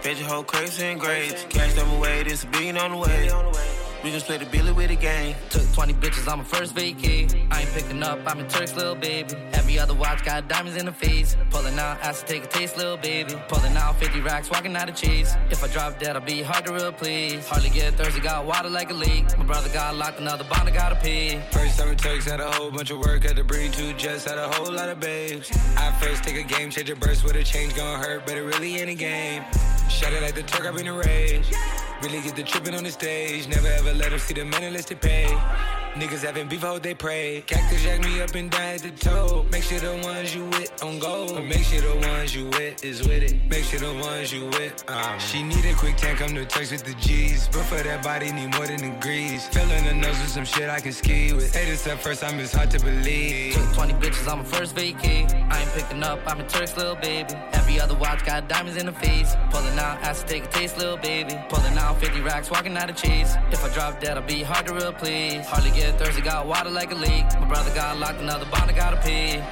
[0.01, 1.45] Paid your whole crates and grades.
[1.51, 3.90] Cash them away, this a on the way.
[4.03, 5.37] We just play the billy with the game.
[5.51, 7.47] Took 20 bitches on my first vacay.
[7.51, 9.35] I ain't picking up, I'm a Turk's little baby.
[9.53, 11.37] Every other watch got diamonds in the face.
[11.51, 13.35] Pulling out, ask to take a taste, little baby.
[13.49, 15.35] Pulling out 50 racks, walking out of chase.
[15.51, 17.47] If I drop dead, I'll be hard to replace.
[17.47, 19.37] Hardly get thirsty, got water like a leak.
[19.37, 21.43] My brother got locked, another bond, I gotta pay.
[21.51, 24.25] First time it takes had a whole bunch of work, had to bring two jets,
[24.25, 25.51] had a whole lot of babes.
[25.77, 28.43] I first take a game, change a burst with a change, gon' hurt, but it
[28.43, 29.45] really ain't a game.
[29.91, 31.45] Shut it like the Turk, I've been a rage.
[32.03, 34.87] Really get the tripping on the stage, never ever let them see the man unless
[34.87, 35.37] they pay.
[35.95, 37.43] Niggas having beef, I hope they pray.
[37.47, 39.45] Cactus jack me up and down at the toe.
[39.51, 41.43] Make sure the ones you with on go.
[41.43, 43.45] Make sure the ones you with is with it.
[43.51, 44.85] Make sure the ones you with.
[44.89, 45.19] Um.
[45.19, 47.49] She need a quick tank, come to touch with the G's.
[47.49, 49.49] But for that body, need more than degrees.
[49.49, 51.53] Filling the nose with some shit I can ski with.
[51.53, 53.55] Hey, this up first time, it's hard to believe.
[53.55, 55.29] Took 20 bitches on my first vacay.
[55.51, 57.35] I ain't picking up, I'm a Turk's little baby.
[57.53, 59.35] Every other watch got diamonds in the face.
[59.51, 61.37] Pulling out, ask to take a taste, little baby.
[61.49, 63.35] Pulling out 50 racks, walking out of chase.
[63.51, 65.47] If I drop dead, I'll be hard to real please.
[65.47, 67.25] Hardly get thirsty, got water like a leak.
[67.41, 69.43] My brother got locked, another I gotta pay.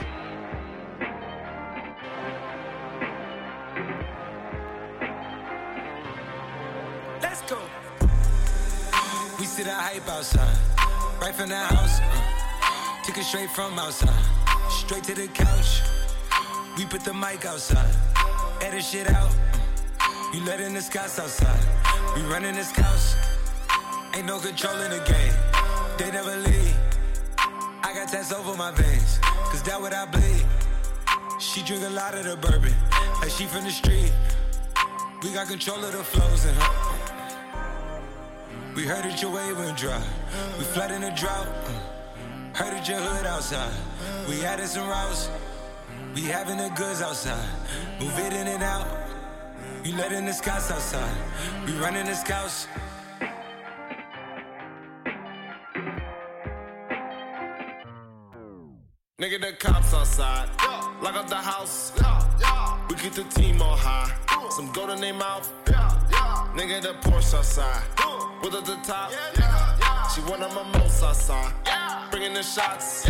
[7.22, 7.58] Let's go.
[9.38, 10.58] We see the hype outside,
[11.22, 11.98] right from the house.
[12.00, 13.04] uh.
[13.04, 14.24] Took it straight from outside,
[14.68, 15.80] straight to the couch.
[16.76, 17.94] We put the mic outside,
[18.60, 19.32] edit shit out.
[20.34, 21.64] You letting the scouts outside.
[22.14, 23.27] We running the scouts.
[24.18, 25.34] Ain't no control in the game.
[25.96, 26.76] They never leave.
[27.84, 30.44] I got tats over my veins, cause that what I bleed.
[31.38, 32.74] She drink a lot of the bourbon,
[33.20, 34.10] like she from the street.
[35.22, 36.70] We got control of the flows in her.
[38.74, 40.02] We heard that your wave went dry.
[40.58, 41.46] We flood in the drought.
[42.54, 43.72] Heard that your hood outside.
[44.28, 45.30] We added some routes.
[46.16, 47.48] We having the goods outside.
[48.00, 48.88] Move it in and out.
[49.84, 51.14] You letting the scouts outside.
[51.64, 52.66] We running the scouts.
[59.20, 60.48] Nigga, the cops outside.
[61.02, 61.90] Lock up the house.
[62.88, 64.14] We get the team on high.
[64.50, 65.52] Some gold in their mouth.
[66.56, 67.82] Nigga, the Porsche outside.
[68.42, 69.10] With at the top.
[70.14, 71.52] She one of my most outside.
[72.10, 73.04] Bringing the shots.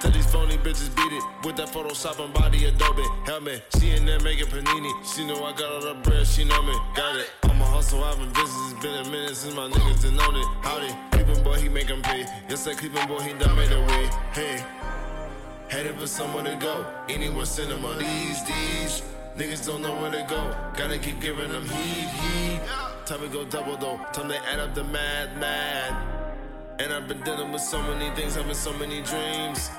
[0.00, 3.62] Tell these phony bitches beat it with that Photoshop and body Adobe helmet.
[3.78, 4.92] She in there making panini.
[5.04, 6.26] She know I got all the bread.
[6.26, 6.74] She know me.
[6.96, 7.30] Got it.
[7.44, 8.02] I'm a hustle.
[8.02, 8.58] I've been busy.
[8.70, 10.46] It's been a minute since my niggas done known it.
[10.62, 10.92] Howdy.
[11.12, 12.26] Creepin' boy, he make 'em pay.
[12.48, 14.10] Yes, that creepin' boy, he done made a way.
[14.32, 14.79] Hey.
[15.70, 16.84] Headed for somewhere to go.
[17.08, 17.94] Anywhere cinema.
[17.94, 19.02] These, these.
[19.36, 20.52] Niggas don't know where to go.
[20.76, 22.60] Gotta keep giving them heat, heat.
[23.06, 24.00] Time to go double though.
[24.12, 25.94] Time to add up the mad, mad.
[26.80, 29.70] And I've been dealing with so many things, having so many dreams.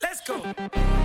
[0.00, 0.99] Let's go.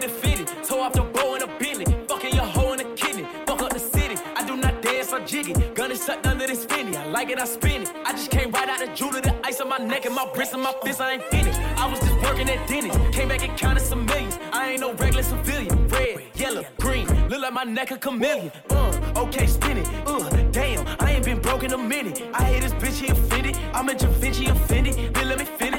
[0.00, 0.64] Get it fitted.
[0.64, 1.84] Toe off the bow in a Bentley.
[2.08, 3.26] Fucking your hoe in a kidney.
[3.46, 4.16] Fuck up the city.
[4.34, 5.52] I do not dance, I jiggy.
[5.74, 6.96] Gun is tucked under this finny.
[6.96, 7.92] I like it, I spin it.
[8.04, 10.54] I just came right out of jeweler, the ice on my neck and my wrist
[10.54, 11.00] and my fist.
[11.00, 11.58] I ain't finished.
[11.76, 12.96] I was just working at Dennis.
[13.14, 14.38] Came back and counted some millions.
[14.52, 15.88] I ain't no regular civilian.
[15.88, 17.06] Red, yellow, green.
[17.28, 18.52] Look like my neck a chameleon.
[18.70, 19.86] Uh, okay, spin it.
[20.06, 22.22] Uh, damn, I ain't been broke in a minute.
[22.32, 23.56] I hate this bitch, he offended.
[23.74, 25.14] I'm a Da Vinci offended.
[25.14, 25.69] Then let me finish.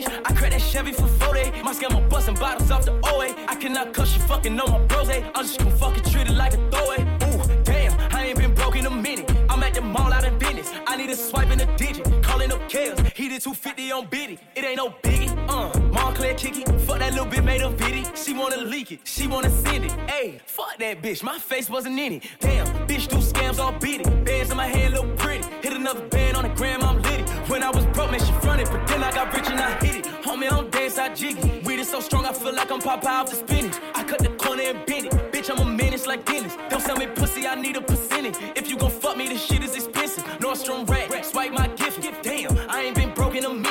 [0.72, 1.52] Chevy for 40.
[1.64, 3.36] My scammer busting bottles off the OA.
[3.50, 5.10] I cannot cuss you fucking on my bros.
[5.10, 5.22] eh?
[5.36, 7.02] I'm just gonna fucking treat it like a throwaway.
[7.26, 9.30] Ooh, damn, I ain't been broke in a minute.
[9.50, 10.72] I'm at the mall out in business.
[10.88, 12.06] I need a swipe in a digit.
[12.24, 13.00] Calling up Kales.
[13.14, 14.40] He did 250 on Biddy.
[14.56, 15.30] It ain't no biggie.
[15.50, 16.64] Uh, Moncler kicky.
[16.86, 18.06] Fuck that little bit made a viddy.
[18.16, 19.02] She wanna leak it.
[19.04, 19.92] She wanna send it.
[20.08, 21.22] Ayy, fuck that bitch.
[21.22, 22.24] My face wasn't in it.
[22.40, 24.24] Damn, bitch do scams all beat it.
[24.24, 25.46] Bands in my hand look pretty.
[25.62, 27.21] Hit another band on the gram, I'm litty.
[27.52, 28.70] When I was broke, man, she fronted.
[28.72, 30.06] But then I got rich and I hit it.
[30.24, 31.60] Homie, don't dance, I jiggy.
[31.66, 33.76] Weed is so strong, I feel like I'm Popeye off the spinach.
[33.94, 35.12] I cut the corner and bend it.
[35.34, 36.56] Bitch, I'm a menace like Dennis.
[36.70, 38.38] Don't sell me pussy, I need a percentage.
[38.56, 40.24] If you gon' fuck me, this shit is expensive.
[40.40, 42.00] Nordstrom rack, swipe my gift.
[42.24, 43.71] Damn, I ain't been broke in a minute.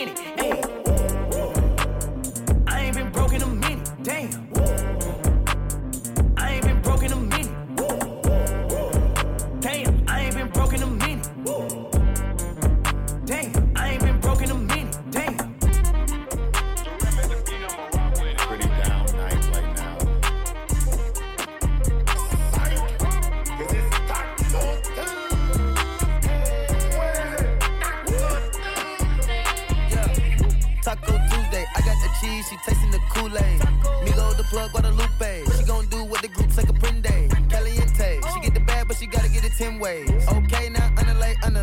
[33.31, 33.61] Kool-Aid.
[34.05, 35.45] Migo the plug, Guadalupe.
[35.57, 37.31] She gon' do what the group say Caprende.
[37.49, 40.11] Caliente, she get the bag, but she gotta get it 10 ways.
[40.29, 40.80] Okay, now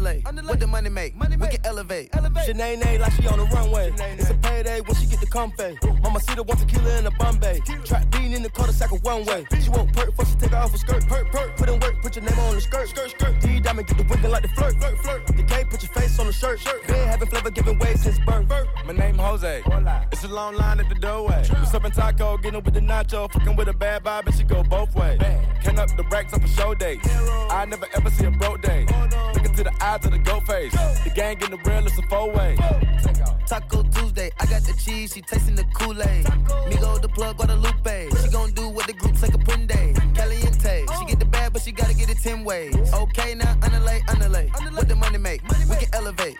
[0.08, 0.50] underlay, underlay.
[0.50, 1.14] What the money make?
[1.20, 2.12] We can elevate.
[2.12, 3.94] Shanae like she on the runway.
[4.18, 5.78] It's a payday when she get the comfy.
[6.02, 7.60] Mama see the one tequila in the Bombay.
[7.86, 9.46] Trap bean in the cul-de-sac of one way.
[9.62, 11.08] She won't perk before she take her off her skirt.
[11.08, 11.58] Perk, perk.
[11.58, 12.88] Put in work, put your name on the skirt.
[12.90, 13.42] Skirt, skirt.
[13.42, 14.76] D diamond get the winking like the flirt.
[14.78, 15.28] Flirt, flirt.
[15.28, 16.60] The K put your face on the shirt.
[16.60, 16.88] Shirt.
[16.88, 18.48] Been having flavor giving way since birth.
[18.86, 19.64] My name Jose.
[20.12, 21.44] It's a long line at the doorway.
[21.50, 24.44] What's up in taco, getting with the nacho, fucking with a bad vibe, and she
[24.44, 25.20] go both ways.
[25.64, 27.00] Can up the racks up for show days.
[27.50, 28.86] I never ever see a broke day.
[28.90, 30.72] Oh, Look to the eyes of the goat face.
[31.04, 32.56] The gang getting the real, it's a four way.
[33.48, 36.26] Taco Tuesday, I got the cheese, she tasting the Kool-Aid.
[36.70, 38.10] Migo the plug, Guadalupe.
[38.22, 40.16] She gon' do what the group say Caprende.
[40.16, 42.76] Caliente, she get the bag, but she gotta get it 10 ways.
[42.94, 44.48] Okay, now underlay, underlay.
[44.74, 45.42] What the money make?
[45.70, 46.38] We can elevate.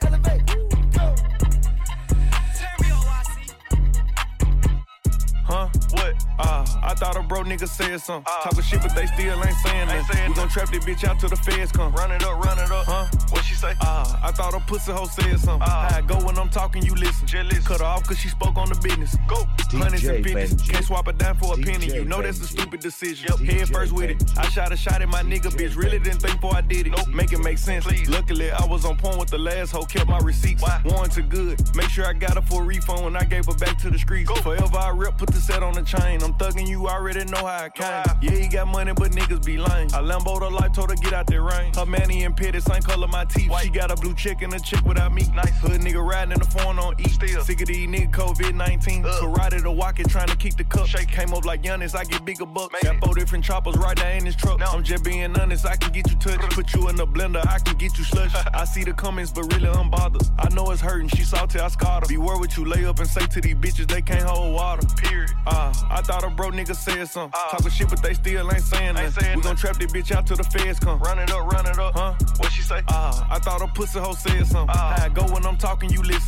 [5.48, 5.70] Huh?
[5.92, 6.14] What?
[6.40, 8.32] Uh, I thought a bro nigga said something.
[8.44, 10.27] Talking shit, but they still ain't saying nothing.
[10.58, 11.94] We gon' trap this bitch out till the feds come.
[11.94, 12.86] Run it up, run it up.
[12.88, 13.06] Huh?
[13.30, 13.76] What she say?
[13.82, 15.62] Ah, I thought a pussy hoe said something.
[15.62, 17.28] How I go when I'm talking, you listen.
[17.64, 19.16] Cut her off cause she spoke on the business.
[19.28, 19.46] Go.
[19.70, 20.54] Hundreds and DJ fifties.
[20.56, 20.72] Benji.
[20.72, 21.94] Can't swap it down for a DJ penny.
[21.94, 23.28] You know that's a stupid decision.
[23.30, 23.40] Yep.
[23.48, 24.24] Head first with it.
[24.38, 25.76] I shot a shot at my nigga, bitch.
[25.76, 26.94] Really didn't think before I did it.
[26.98, 27.08] Nope.
[27.10, 27.86] Make it make sense.
[28.10, 29.84] Luckily, I was on point with the last hoe.
[29.84, 30.64] Kept my receipts.
[30.64, 30.82] Why?
[30.86, 31.60] Warranted good.
[31.76, 34.00] Make sure I got her for a refund when I gave her back to the
[34.00, 34.32] streets.
[34.40, 36.24] Forever I rip, put the set on the chain.
[36.24, 38.04] I'm thugging you, already know how I came.
[38.22, 39.90] Yeah, he got money, but niggas be lame.
[39.94, 41.74] I Lambo the life, told her get out that rain.
[41.74, 43.52] Her manny and pitted, same color my teeth.
[43.62, 45.24] She got a blue chick and a chick without me.
[45.34, 47.10] Nice hood nigga riding in the phone on E.
[47.10, 47.42] Still.
[47.44, 49.04] Sick of these niggas COVID 19.
[49.04, 50.88] Karate to walk it, trying to keep the cup.
[50.88, 52.82] Shake came up like Giannis, I get bigger bucks.
[52.84, 54.60] Got four different choppers right there in this truck.
[54.60, 56.42] Now I'm just being honest, I can get you touched.
[56.52, 58.34] Put you in the blender, I can get you slush.
[58.54, 60.24] I see the comments, but really I'm bothered.
[60.40, 62.08] I know it's hurting, she salty, I scarred her.
[62.08, 64.86] Beware what you lay up and say to these bitches, they can't hold water.
[64.98, 65.32] Period.
[65.46, 67.40] Uh, I thought a bro nigga said something.
[67.52, 69.38] Talking shit, but they still ain't saying nothing.
[69.38, 71.00] We gon' trap this bitch out till the feds come.
[71.00, 71.94] Run it up, run it up.
[71.96, 72.14] Huh?
[72.38, 72.82] What she say?
[72.90, 74.76] Uh, I thought a pussy hoe said something.
[74.76, 76.28] How I go when I'm talking, you listen.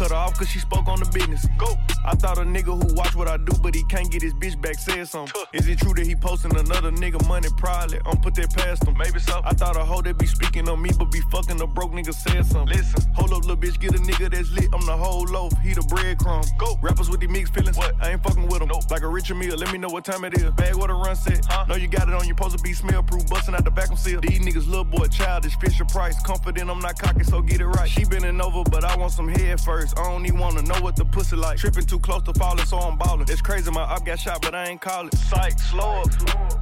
[0.00, 1.46] Cut her off cause she spoke on the business.
[1.58, 1.76] Go.
[2.06, 4.60] I thought a nigga who watch what I do, but he can't get his bitch
[4.60, 5.42] back said something.
[5.52, 7.48] Is it true that he posting another nigga money?
[7.58, 7.98] Probably.
[8.06, 8.96] I'm put that past him.
[8.96, 9.42] Maybe so.
[9.44, 12.14] I thought a hoe that be speaking on me, but be fucking a broke nigga
[12.14, 12.76] said something.
[12.76, 13.12] Listen.
[13.14, 14.68] Hold up, little bitch, get a nigga that's lit.
[14.72, 15.52] I'm the whole loaf.
[15.62, 16.46] He the breadcrumb.
[16.56, 16.78] Go.
[16.80, 17.76] Rappers with these mixed feelings.
[17.76, 17.94] What?
[18.00, 18.68] I ain't fucking with them.
[18.68, 18.90] Nope.
[18.90, 20.50] Like a Richard meal, Let me know what time it is.
[20.52, 21.44] Bag what a run set.
[21.46, 21.66] Huh?
[21.66, 22.22] Know you got it on.
[22.22, 23.30] You supposed to be smell proof.
[23.40, 24.20] Busting out the vacuum seal.
[24.20, 25.56] These niggas little boy childish.
[25.56, 26.20] Fisher Price.
[26.22, 27.88] Confident I'm not cocky, so get it right.
[27.88, 29.98] She bending over, but I want some head first.
[29.98, 31.56] I don't even wanna know what the pussy like.
[31.56, 33.24] Tripping too close to falling, so I'm ballin'.
[33.30, 35.14] It's crazy, my op got shot, but I ain't call it.
[35.14, 36.60] Psych, slow up.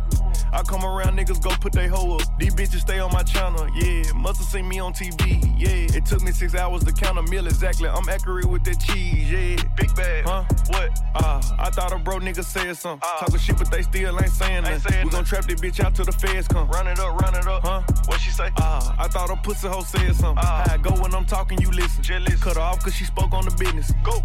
[0.53, 2.39] I come around, niggas go put they hoe up.
[2.39, 4.05] These bitches stay on my channel, yeah.
[4.15, 5.97] Musta seen me on TV, yeah.
[5.97, 7.89] It took me six hours to count a meal exactly.
[7.89, 9.57] I'm accurate with that cheese, yeah.
[9.77, 10.45] Big bag, huh?
[10.69, 10.99] What?
[11.17, 13.07] Ah, I thought a bro nigga said something.
[13.19, 15.05] Talking shit, but they still ain't saying nothing.
[15.05, 16.68] We gon' trap this bitch out till the feds come.
[16.69, 17.62] Run it up, run it up.
[17.65, 17.82] Huh?
[18.07, 18.51] What she say?
[18.59, 20.45] Ah, I thought a pussy hoe said something.
[20.45, 22.05] How I go when I'm talking, you listen.
[22.40, 23.93] Cut her off cause she spoke on the business.
[24.05, 24.23] Go.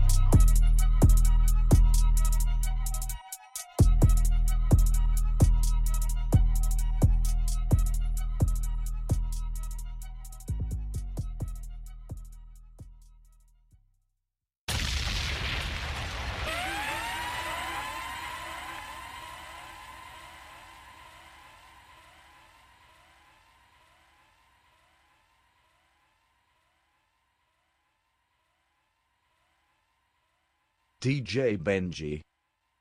[31.04, 32.22] DJ Benji,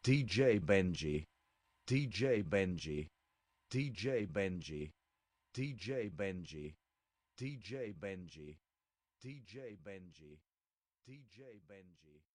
[0.04, 1.24] DJ Benji,
[1.88, 3.08] DJ Benji,
[3.68, 4.90] DJ Benji,
[5.52, 6.72] DJ Benji,
[7.36, 8.54] DJ Benji,
[9.20, 10.38] DJ Benji,
[11.04, 12.31] DJ Benji.